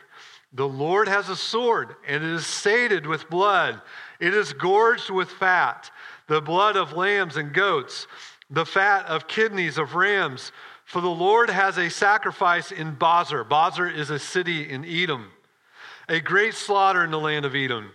[0.52, 3.80] The Lord has a sword, and it is sated with blood.
[4.18, 5.90] It is gorged with fat
[6.30, 8.06] the blood of lambs and goats,
[8.48, 10.52] the fat of kidneys of rams.
[10.84, 13.44] For the Lord has a sacrifice in Bozrah.
[13.44, 15.32] Bozrah is a city in Edom,
[16.08, 17.90] a great slaughter in the land of Edom.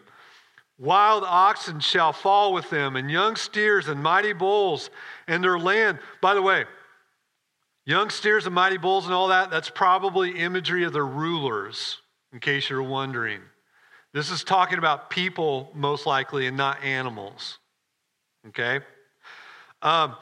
[0.77, 4.89] Wild oxen shall fall with them, and young steers and mighty bulls,
[5.29, 5.99] and their land.
[6.19, 6.65] By the way,
[7.85, 12.01] young steers and mighty bulls and all that, that's probably imagery of their rulers,
[12.33, 13.39] in case you're wondering.
[14.11, 17.59] This is talking about people, most likely, and not animals.
[18.47, 18.79] Okay?
[19.81, 20.15] Um,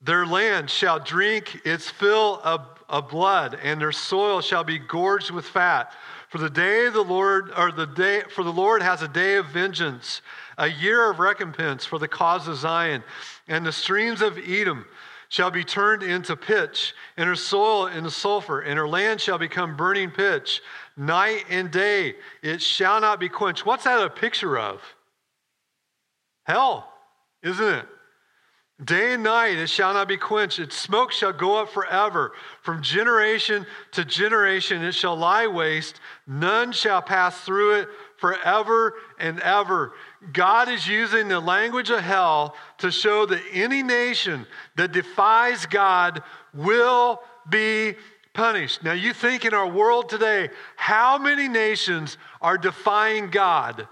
[0.00, 5.30] their land shall drink its fill of, of blood, and their soil shall be gorged
[5.30, 5.92] with fat.
[6.28, 9.36] For the day of the Lord, or the day, for the Lord has a day
[9.36, 10.22] of vengeance,
[10.56, 13.02] a year of recompense for the cause of Zion.
[13.48, 14.84] And the streams of Edom
[15.30, 19.76] shall be turned into pitch, and her soil into sulfur, and her land shall become
[19.76, 20.62] burning pitch.
[20.96, 23.66] Night and day it shall not be quenched.
[23.66, 24.80] What's that a picture of?
[26.48, 26.90] Hell,
[27.42, 27.86] isn't it?
[28.82, 30.58] Day and night it shall not be quenched.
[30.58, 32.32] Its smoke shall go up forever.
[32.62, 36.00] From generation to generation it shall lie waste.
[36.26, 39.92] None shall pass through it forever and ever.
[40.32, 46.22] God is using the language of hell to show that any nation that defies God
[46.54, 47.94] will be
[48.32, 48.84] punished.
[48.84, 53.88] Now, you think in our world today, how many nations are defying God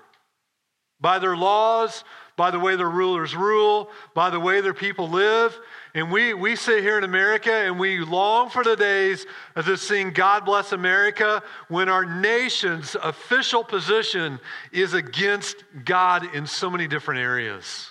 [1.01, 2.05] by their laws,
[2.37, 5.59] by the way their rulers rule, by the way their people live.
[5.95, 9.89] And we, we sit here in America and we long for the days of just
[9.89, 14.39] seeing God bless America when our nation's official position
[14.71, 17.89] is against God in so many different areas.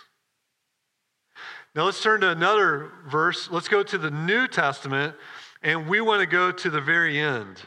[1.74, 3.50] Now let's turn to another verse.
[3.50, 5.16] Let's go to the New Testament,
[5.62, 7.60] and we want to go to the very end.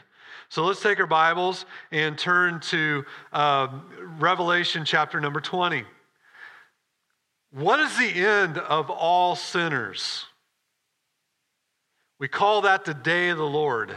[0.47, 3.67] So let's take our Bibles and turn to uh,
[4.17, 5.83] Revelation chapter number 20.
[7.51, 10.25] What is the end of all sinners?
[12.19, 13.95] We call that the day of the Lord.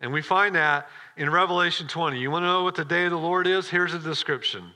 [0.00, 2.18] And we find that in Revelation 20.
[2.18, 3.68] You want to know what the day of the Lord is?
[3.68, 4.72] Here's a description.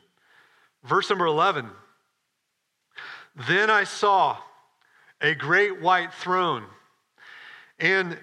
[0.84, 1.68] Verse number 11.
[3.48, 4.36] Then I saw
[5.20, 6.64] a great white throne,
[7.78, 8.18] and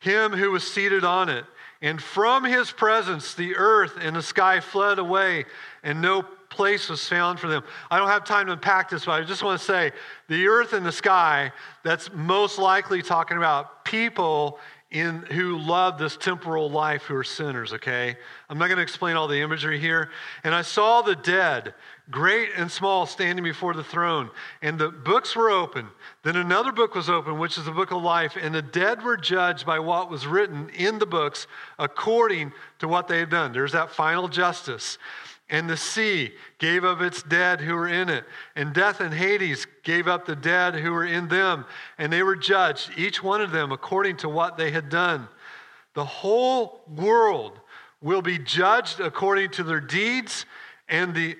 [0.00, 1.44] him who was seated on it.
[1.80, 5.44] And from his presence, the earth and the sky fled away,
[5.82, 6.24] and no
[6.56, 7.62] place was found for them.
[7.90, 9.92] I don't have time to unpack this, but I just want to say
[10.28, 11.52] the earth and the sky,
[11.84, 14.58] that's most likely talking about people
[14.90, 18.16] in who love this temporal life who are sinners, okay?
[18.48, 20.10] I'm not going to explain all the imagery here.
[20.44, 21.74] And I saw the dead,
[22.08, 24.30] great and small, standing before the throne,
[24.62, 25.88] and the books were open.
[26.22, 29.16] Then another book was open, which is the book of life, and the dead were
[29.16, 33.52] judged by what was written in the books according to what they had done.
[33.52, 34.98] There's that final justice.
[35.48, 38.24] And the sea gave up its dead who were in it.
[38.56, 41.66] And death and Hades gave up the dead who were in them.
[41.98, 45.28] And they were judged, each one of them, according to what they had done.
[45.94, 47.60] The whole world
[48.00, 50.46] will be judged according to their deeds,
[50.88, 51.36] and the,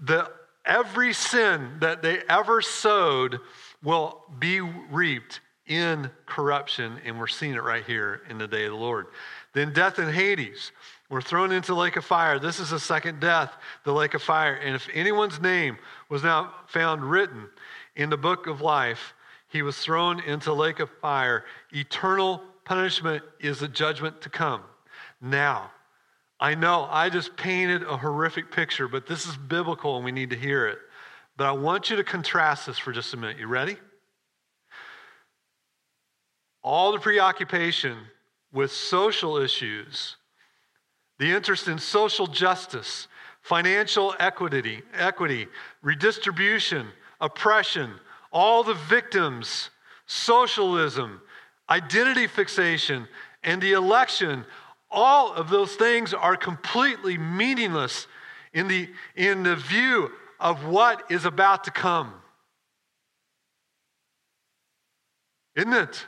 [0.00, 0.30] the,
[0.64, 3.40] every sin that they ever sowed
[3.82, 6.98] will be reaped in corruption.
[7.04, 9.06] And we're seeing it right here in the day of the Lord.
[9.52, 10.72] Then death and Hades
[11.10, 12.38] were thrown into the lake of fire.
[12.38, 13.52] This is the second death,
[13.84, 14.54] the lake of fire.
[14.54, 17.48] And if anyone's name was not found written
[17.96, 19.14] in the book of life,
[19.48, 21.44] he was thrown into lake of fire.
[21.72, 24.62] Eternal punishment is the judgment to come.
[25.20, 25.70] Now,
[26.38, 30.30] I know I just painted a horrific picture, but this is biblical and we need
[30.30, 30.78] to hear it.
[31.36, 33.38] But I want you to contrast this for just a minute.
[33.38, 33.76] You ready?
[36.62, 37.96] All the preoccupation
[38.52, 40.16] with social issues
[41.18, 43.08] the interest in social justice,
[43.40, 45.48] financial equity, equity,
[45.82, 46.86] redistribution,
[47.20, 47.92] oppression,
[48.32, 49.70] all the victims,
[50.06, 51.20] socialism,
[51.68, 53.08] identity fixation,
[53.42, 54.44] and the election,
[54.90, 58.06] all of those things are completely meaningless
[58.52, 60.10] in the, in the view
[60.40, 62.12] of what is about to come.
[65.56, 66.06] Isn't it?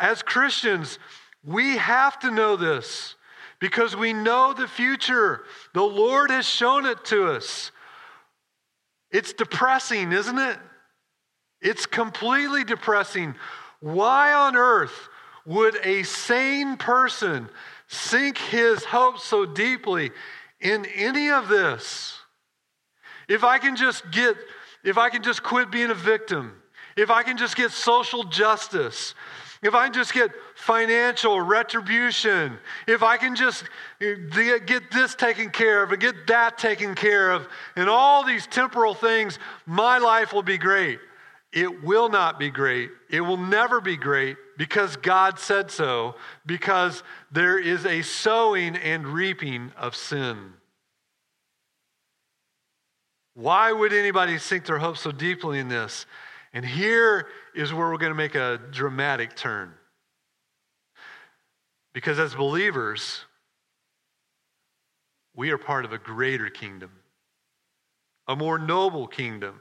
[0.00, 0.98] As Christians,
[1.44, 3.14] we have to know this
[3.60, 5.42] because we know the future.
[5.74, 7.70] The Lord has shown it to us.
[9.10, 10.56] It's depressing, isn't it?
[11.60, 13.34] It's completely depressing.
[13.80, 15.08] Why on earth
[15.44, 17.50] would a sane person
[17.86, 20.12] sink his hopes so deeply
[20.60, 22.16] in any of this?
[23.28, 24.36] If I can just get,
[24.82, 26.54] if I can just quit being a victim,
[26.96, 29.14] if I can just get social justice,
[29.62, 33.64] if I just get financial retribution, if I can just
[34.00, 34.14] eh,
[34.64, 37.46] get this taken care of and get that taken care of,
[37.76, 40.98] and all these temporal things, my life will be great.
[41.52, 42.90] It will not be great.
[43.10, 46.14] It will never be great because God said so,
[46.46, 47.02] because
[47.32, 50.54] there is a sowing and reaping of sin.
[53.34, 56.06] Why would anybody sink their hopes so deeply in this?
[56.52, 59.72] And here is where we're going to make a dramatic turn.
[61.92, 63.24] Because as believers,
[65.34, 66.90] we are part of a greater kingdom,
[68.26, 69.60] a more noble kingdom,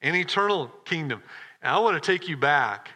[0.00, 1.22] an eternal kingdom.
[1.62, 2.90] And I want to take you back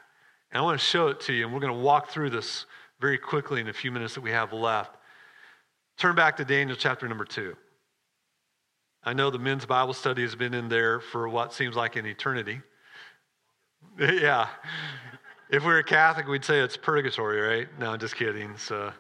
[0.52, 1.44] and I want to show it to you.
[1.44, 2.66] And we're going to walk through this
[3.00, 4.96] very quickly in a few minutes that we have left.
[5.96, 7.56] Turn back to Daniel chapter number two.
[9.02, 12.06] I know the men's Bible study has been in there for what seems like an
[12.06, 12.60] eternity.
[13.98, 14.48] yeah.
[15.50, 17.68] If we were Catholic, we'd say it's purgatory, right?
[17.78, 18.56] No, I'm just kidding.
[18.56, 18.92] So,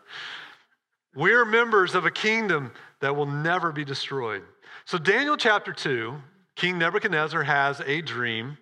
[1.14, 4.42] we're members of a kingdom that will never be destroyed.
[4.84, 6.14] So, Daniel chapter 2,
[6.56, 8.58] King Nebuchadnezzar has a dream.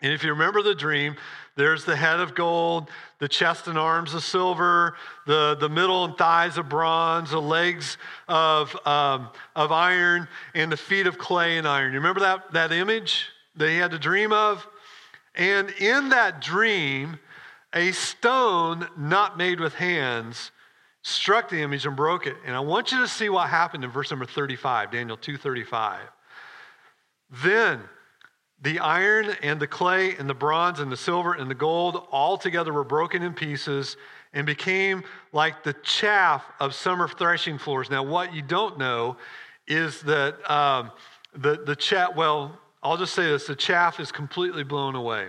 [0.00, 1.16] And if you remember the dream,
[1.56, 4.94] there's the head of gold, the chest and arms of silver,
[5.26, 7.96] the, the middle and thighs of bronze, the legs
[8.28, 11.92] of, um, of iron, and the feet of clay and iron.
[11.92, 13.26] You remember that, that image
[13.56, 14.66] that he had to dream of?
[15.38, 17.20] And in that dream,
[17.72, 20.50] a stone not made with hands
[21.02, 22.36] struck the image and broke it.
[22.44, 26.00] And I want you to see what happened in verse number 35, Daniel 2:35.
[27.30, 27.88] Then
[28.60, 32.36] the iron and the clay and the bronze and the silver and the gold all
[32.36, 33.96] together were broken in pieces
[34.32, 37.88] and became like the chaff of summer threshing floors.
[37.88, 39.16] Now, what you don't know
[39.68, 40.90] is that um,
[41.32, 45.28] the, the chaff, well, I'll just say this the chaff is completely blown away.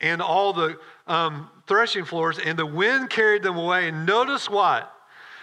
[0.00, 3.88] And all the um, threshing floors, and the wind carried them away.
[3.88, 4.90] And notice what?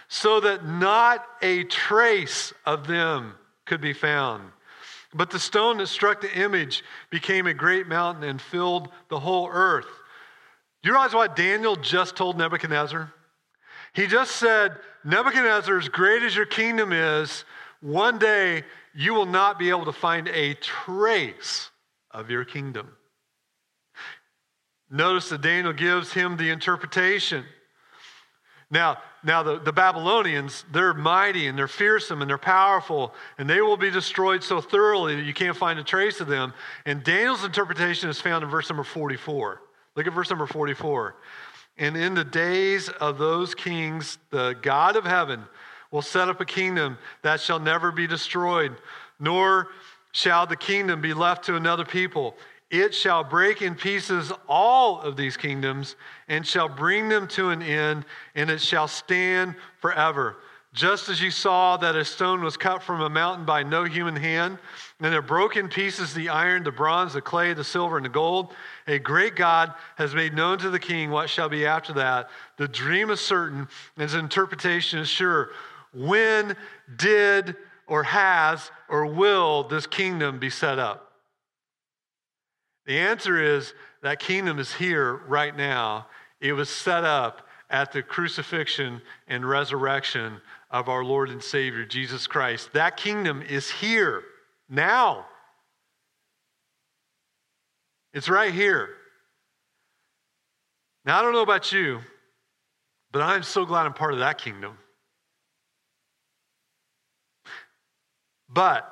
[0.08, 3.36] So that not a trace of them
[3.66, 4.52] could be found.
[5.14, 9.50] But the stone that struck the image became a great mountain and filled the whole
[9.52, 9.88] earth.
[10.82, 13.12] Do you realize what Daniel just told Nebuchadnezzar?
[13.94, 17.46] He just said, Nebuchadnezzar, as great as your kingdom is,
[17.82, 18.64] one day
[18.98, 21.70] you will not be able to find a trace
[22.10, 22.90] of your kingdom.
[24.90, 27.46] Notice that Daniel gives him the interpretation.
[28.72, 33.62] Now, now the, the Babylonians, they're mighty and they're fearsome and they're powerful, and they
[33.62, 36.52] will be destroyed so thoroughly that you can't find a trace of them.
[36.88, 39.62] And Daniel's interpretation is found in verse number 44.
[39.96, 41.16] Look at verse number 44.
[41.78, 45.44] And in the days of those kings, the God of heaven
[45.92, 48.76] will set up a kingdom that shall never be destroyed,
[49.20, 49.70] nor
[50.12, 52.36] shall the kingdom be left to another people.
[52.70, 55.96] It shall break in pieces all of these kingdoms
[56.28, 60.38] and shall bring them to an end, and it shall stand forever.
[60.74, 64.16] Just as you saw that a stone was cut from a mountain by no human
[64.16, 64.60] hand,
[65.00, 68.10] and it broke in pieces the iron, the bronze, the clay, the silver, and the
[68.10, 68.54] gold,
[68.86, 72.30] a great God has made known to the king what shall be after that.
[72.58, 73.60] The dream is certain,
[73.96, 75.52] and its interpretation is sure.
[75.98, 76.56] When
[76.96, 77.56] did
[77.88, 81.12] or has or will this kingdom be set up?
[82.86, 83.74] The answer is
[84.04, 86.08] that kingdom is here right now.
[86.40, 90.40] It was set up at the crucifixion and resurrection
[90.70, 92.72] of our Lord and Savior Jesus Christ.
[92.74, 94.24] That kingdom is here
[94.70, 95.26] now.
[98.14, 98.90] It's right here.
[101.06, 102.02] Now, I don't know about you,
[103.12, 104.78] but I'm so glad I'm part of that kingdom.
[108.50, 108.92] But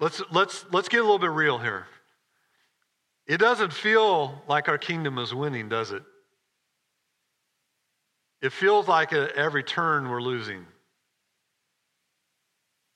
[0.00, 1.86] let's, let's, let's get a little bit real here.
[3.26, 6.02] It doesn't feel like our kingdom is winning, does it?
[8.42, 10.58] It feels like at every turn we're losing.
[10.58, 10.66] Am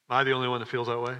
[0.08, 1.16] I the only one that feels that way?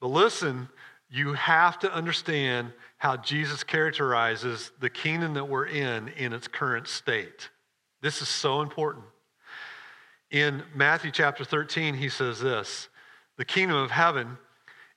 [0.00, 0.68] But listen,
[1.10, 6.88] you have to understand how Jesus characterizes the kingdom that we're in in its current
[6.88, 7.48] state.
[8.00, 9.04] This is so important.
[10.30, 12.88] In Matthew chapter 13, he says this
[13.38, 14.36] The kingdom of heaven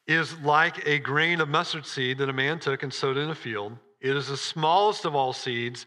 [0.06, 3.36] is like a grain of mustard seed that a man took and sowed in a
[3.36, 3.78] field.
[4.02, 5.86] It is the smallest of all seeds,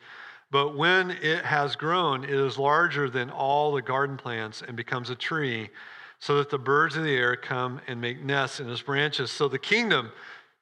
[0.50, 5.10] but when it has grown, it is larger than all the garden plants and becomes
[5.10, 5.68] a tree,
[6.20, 9.30] so that the birds of the air come and make nests in its branches.
[9.30, 10.10] So the kingdom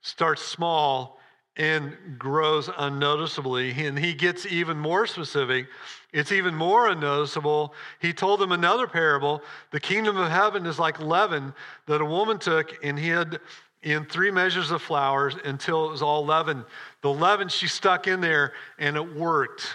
[0.00, 1.20] starts small
[1.56, 3.70] and grows unnoticeably.
[3.86, 5.66] And he gets even more specific.
[6.12, 7.74] It's even more unnoticeable.
[8.00, 11.54] He told them another parable the kingdom of heaven is like leaven
[11.86, 13.38] that a woman took and hid
[13.82, 16.64] in three measures of flour until it was all leavened.
[17.02, 19.66] The leaven she stuck in there and it worked.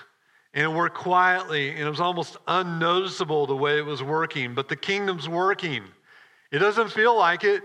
[0.53, 4.55] And it worked quietly and it was almost unnoticeable the way it was working.
[4.55, 5.83] But the kingdom's working.
[6.51, 7.61] It doesn't feel like it.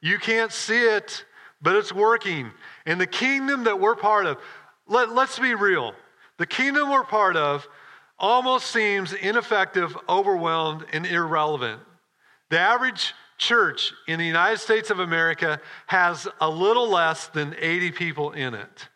[0.00, 1.24] You can't see it,
[1.60, 2.50] but it's working.
[2.84, 4.38] And the kingdom that we're part of,
[4.86, 5.94] let, let's be real.
[6.38, 7.66] The kingdom we're part of
[8.18, 11.80] almost seems ineffective, overwhelmed, and irrelevant.
[12.50, 17.92] The average church in the United States of America has a little less than 80
[17.92, 18.88] people in it.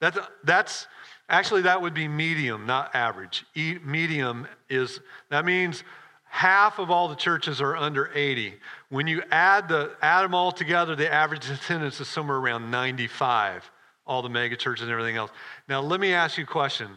[0.00, 0.86] That's, that's
[1.28, 3.44] actually, that would be medium, not average.
[3.54, 5.84] E, medium is, that means
[6.28, 8.54] half of all the churches are under 80.
[8.94, 13.68] When you add, the, add them all together, the average attendance is somewhere around 95,
[14.06, 15.32] all the megachurches and everything else.
[15.68, 16.90] Now, let me ask you a question.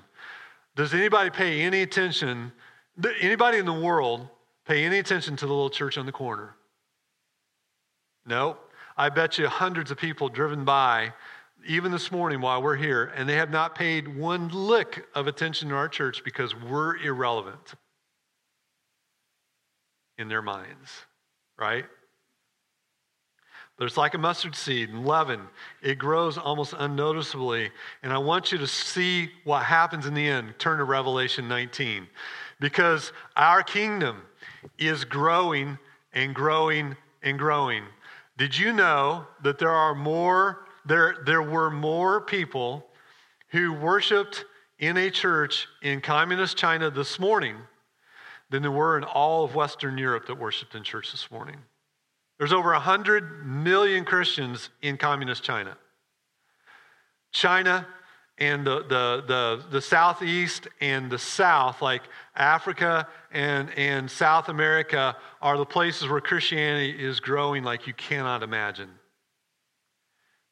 [0.75, 2.51] Does anybody pay any attention,
[3.19, 4.27] anybody in the world
[4.67, 6.53] pay any attention to the little church on the corner?
[8.27, 8.57] No.
[8.95, 11.13] I bet you hundreds of people driven by,
[11.67, 15.69] even this morning while we're here, and they have not paid one lick of attention
[15.69, 17.73] to our church because we're irrelevant
[20.19, 21.07] in their minds,
[21.57, 21.85] right?
[23.77, 25.41] But it's like a mustard seed and leaven.
[25.83, 27.69] It grows almost unnoticeably.
[28.01, 30.55] And I want you to see what happens in the end.
[30.57, 32.07] Turn to Revelation 19.
[32.59, 34.23] Because our kingdom
[34.79, 35.77] is growing
[36.13, 37.83] and growing and growing.
[38.37, 42.87] Did you know that there are more, there, there were more people
[43.49, 44.45] who worshiped
[44.79, 47.55] in a church in communist China this morning
[48.49, 51.57] than there were in all of Western Europe that worshiped in church this morning.
[52.37, 55.77] There's over 100 million Christians in communist China.
[57.31, 57.87] China
[58.37, 62.03] and the, the, the, the southeast and the south, like
[62.35, 68.43] Africa and, and South America, are the places where Christianity is growing like you cannot
[68.43, 68.89] imagine.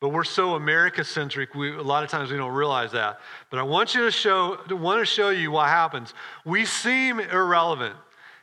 [0.05, 3.19] But we're so America centric, a lot of times we don't realize that.
[3.49, 6.13] But I want you to show, want to show you what happens.
[6.45, 7.95] We seem irrelevant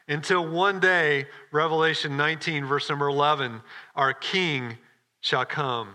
[0.08, 3.60] until one day, Revelation 19, verse number 11,
[3.94, 4.76] our King
[5.20, 5.90] shall come.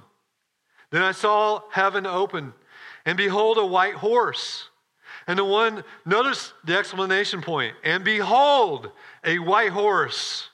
[0.89, 2.53] Then I saw heaven open,
[3.05, 4.69] and behold, a white horse.
[5.27, 8.89] And the one, notice the explanation point, and behold,
[9.25, 10.47] a white horse.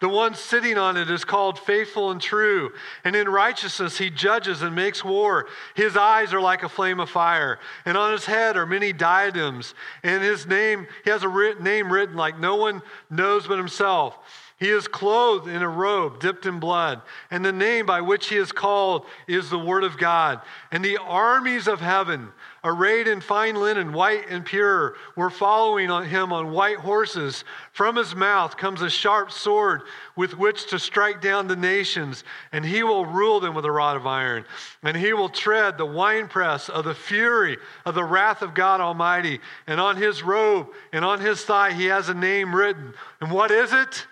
[0.00, 2.72] The one sitting on it is called faithful and true,
[3.02, 5.48] and in righteousness he judges and makes war.
[5.74, 9.74] His eyes are like a flame of fire, and on his head are many diadems,
[10.04, 14.18] and his name, he has a name written like no one knows but himself.
[14.58, 17.00] He is clothed in a robe dipped in blood,
[17.30, 20.40] and the name by which he is called is the Word of God.
[20.72, 22.32] And the armies of heaven,
[22.64, 27.44] arrayed in fine linen, white and pure, were following on him on white horses.
[27.70, 29.82] From his mouth comes a sharp sword
[30.16, 33.96] with which to strike down the nations, and he will rule them with a rod
[33.96, 34.44] of iron.
[34.82, 39.38] And he will tread the winepress of the fury of the wrath of God Almighty.
[39.68, 42.92] And on his robe and on his thigh he has a name written.
[43.20, 44.04] And what is it?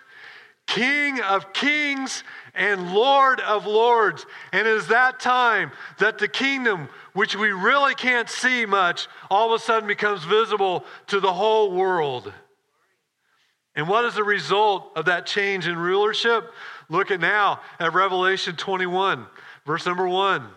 [0.67, 4.25] King of kings and Lord of lords.
[4.51, 9.53] And it is that time that the kingdom, which we really can't see much, all
[9.53, 12.31] of a sudden becomes visible to the whole world.
[13.75, 16.51] And what is the result of that change in rulership?
[16.89, 19.25] Look at now at Revelation 21,
[19.65, 20.47] verse number 1.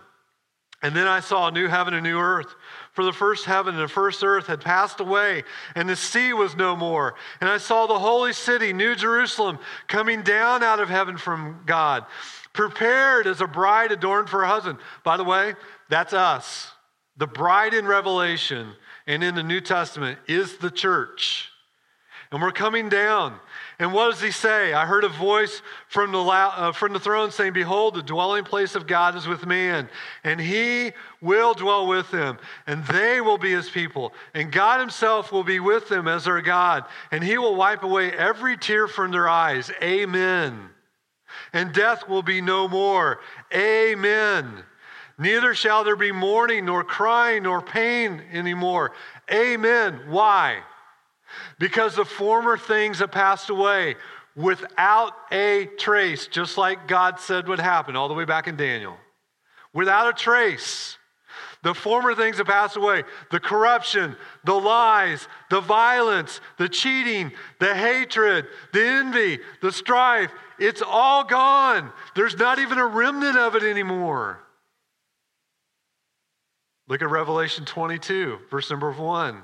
[0.83, 2.55] And then I saw a new heaven and a new earth.
[3.01, 5.45] For the first heaven and the first earth had passed away,
[5.75, 7.15] and the sea was no more.
[7.41, 12.05] And I saw the holy city, New Jerusalem, coming down out of heaven from God,
[12.53, 14.81] prepared as a bride adorned for her husband.
[15.03, 15.55] By the way,
[15.89, 16.73] that's us.
[17.17, 18.75] The bride in Revelation
[19.07, 21.49] and in the New Testament is the church.
[22.31, 23.41] And we're coming down.
[23.81, 24.75] And what does he say?
[24.75, 28.75] I heard a voice from the, uh, from the throne saying, Behold, the dwelling place
[28.75, 29.89] of God is with man,
[30.23, 34.13] and he will dwell with them, and they will be his people.
[34.35, 38.13] And God himself will be with them as their God, and he will wipe away
[38.13, 39.71] every tear from their eyes.
[39.83, 40.69] Amen.
[41.55, 43.21] and death will be no more.
[43.55, 44.63] Amen.
[45.19, 48.93] Neither shall there be mourning, nor crying, nor pain anymore.
[49.33, 50.01] Amen.
[50.09, 50.61] Why?
[51.59, 53.97] Because the former things have passed away
[54.37, 58.97] without a trace, just like God said would happen all the way back in Daniel.
[59.73, 60.97] Without a trace.
[61.63, 67.75] The former things have passed away the corruption, the lies, the violence, the cheating, the
[67.75, 70.31] hatred, the envy, the strife.
[70.59, 71.93] It's all gone.
[72.15, 74.41] There's not even a remnant of it anymore.
[76.89, 79.43] Look at Revelation 22, verse number 1.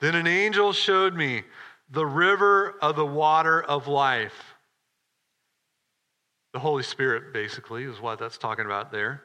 [0.00, 1.42] Then an angel showed me
[1.90, 4.54] the river of the water of life.
[6.52, 9.22] The Holy Spirit, basically, is what that's talking about there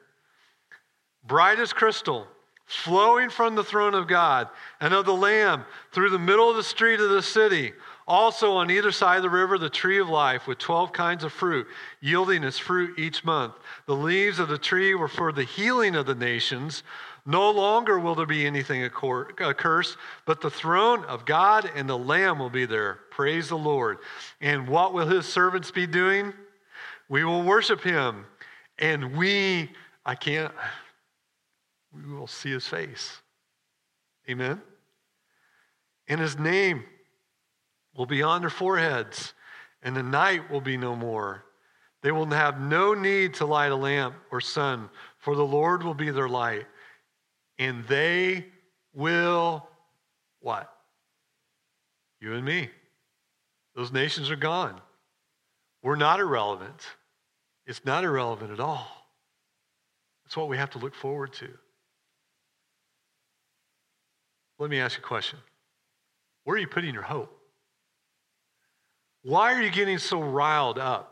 [1.28, 2.28] bright as crystal,
[2.66, 4.48] flowing from the throne of God
[4.80, 7.74] and of the Lamb through the middle of the street of the city.
[8.08, 11.34] Also, on either side of the river, the tree of life with 12 kinds of
[11.34, 11.66] fruit,
[12.02, 13.54] yielding its fruit each month.
[13.88, 16.84] The leaves of the tree were for the healing of the nations.
[17.26, 22.38] No longer will there be anything accursed, but the throne of God and the Lamb
[22.38, 23.00] will be there.
[23.10, 23.98] Praise the Lord.
[24.42, 26.34] And what will his servants be doing?
[27.10, 28.26] We will worship him.
[28.78, 29.72] And we,
[30.06, 30.54] I can't,
[31.92, 33.18] we will see his face.
[34.30, 34.62] Amen?
[36.08, 36.84] And his name
[37.96, 39.34] will be on their foreheads,
[39.82, 41.44] and the night will be no more.
[42.02, 45.96] They will have no need to light a lamp or sun, for the Lord will
[45.96, 46.68] be their light.
[47.58, 48.45] And they
[48.93, 49.68] will
[50.41, 50.72] what?
[52.20, 52.70] You and me.
[53.76, 54.80] Those nations are gone.
[55.84, 56.82] We're not irrelevant.
[57.68, 58.88] It's not irrelevant at all.
[60.24, 61.49] That's what we have to look forward to.
[64.58, 65.39] Let me ask you a question.
[66.45, 67.38] Where are you putting your hope?
[69.24, 71.12] Why are you getting so riled up?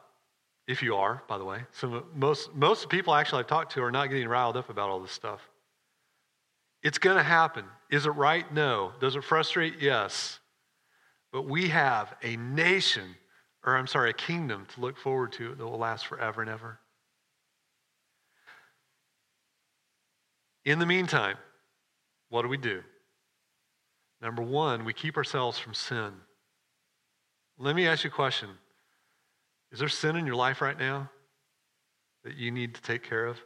[0.65, 1.59] If you are, by the way.
[1.73, 5.01] So most, most people actually I've talked to are not getting riled up about all
[5.01, 5.41] this stuff.
[6.84, 7.65] It's going to happen.
[7.89, 8.51] Is it right?
[8.53, 8.91] No.
[8.99, 9.75] Does it frustrate?
[9.79, 10.39] Yes.
[11.31, 13.15] But we have a nation,
[13.65, 16.79] or I'm sorry, a kingdom to look forward to that will last forever and ever.
[20.65, 21.38] In the meantime,
[22.29, 22.84] what do we do?
[24.21, 26.13] Number one, we keep ourselves from sin.
[27.57, 28.49] Let me ask you a question
[29.71, 31.09] Is there sin in your life right now
[32.23, 33.39] that you need to take care of?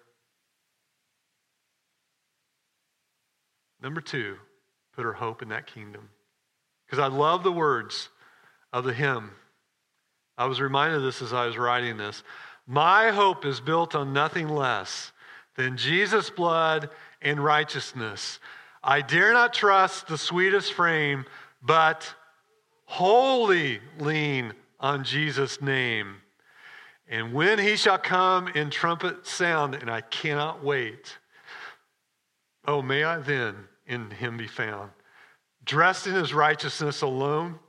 [3.82, 4.38] Number two,
[4.94, 6.10] put our hope in that kingdom.
[6.86, 8.10] Because I love the words
[8.74, 9.32] of the hymn.
[10.38, 12.24] I was reminded of this as I was writing this.
[12.66, 15.12] My hope is built on nothing less
[15.56, 16.90] than Jesus' blood
[17.22, 18.40] and righteousness.
[18.84, 21.26] I dare not trust the sweetest frame,
[21.62, 22.14] but
[22.86, 26.18] wholly lean on Jesus' name.
[27.08, 31.18] And when he shall come in trumpet sound, and I cannot wait,
[32.68, 33.56] oh, may I then
[33.86, 34.92] in him be found.
[35.64, 37.60] Dressed in his righteousness alone,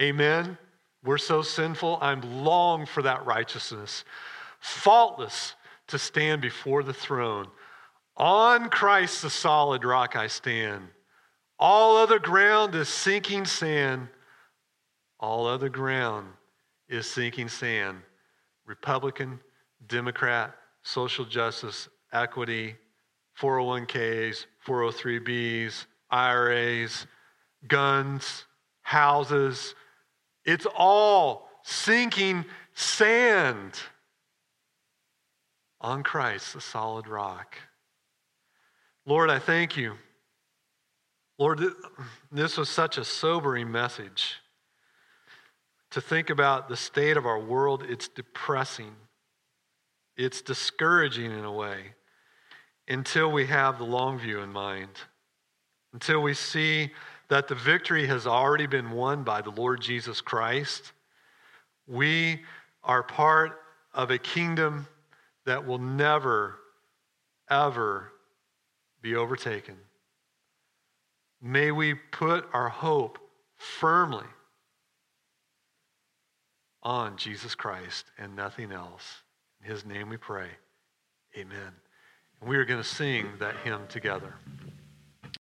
[0.00, 0.58] amen.
[1.04, 1.98] We're so sinful.
[2.00, 4.04] I'm long for that righteousness,
[4.60, 5.54] faultless
[5.88, 7.48] to stand before the throne
[8.16, 10.88] on Christ, the solid rock, I stand.
[11.58, 14.08] All other ground is sinking sand.
[15.18, 16.28] All other ground
[16.88, 17.98] is sinking sand.
[18.66, 19.40] Republican,
[19.86, 22.76] Democrat, social justice, equity,
[23.40, 27.06] 401ks, 403bs, IRAs,
[27.66, 28.46] guns,
[28.82, 29.74] houses.
[30.44, 33.80] It's all sinking sand
[35.80, 37.56] on Christ, the solid rock.
[39.06, 39.94] Lord, I thank you.
[41.38, 41.60] Lord,
[42.30, 44.36] this was such a sobering message.
[45.90, 48.94] To think about the state of our world, it's depressing.
[50.16, 51.94] It's discouraging in a way
[52.88, 54.90] until we have the long view in mind,
[55.92, 56.90] until we see
[57.28, 60.92] that the victory has already been won by the Lord Jesus Christ.
[61.86, 62.42] We
[62.84, 63.60] are part
[63.94, 64.86] of a kingdom
[65.46, 66.58] that will never,
[67.50, 68.12] ever
[69.00, 69.76] be overtaken.
[71.40, 73.18] May we put our hope
[73.56, 74.26] firmly
[76.82, 79.22] on Jesus Christ and nothing else.
[79.62, 80.48] In his name we pray.
[81.36, 81.72] Amen.
[82.44, 84.34] We are going to sing that hymn together.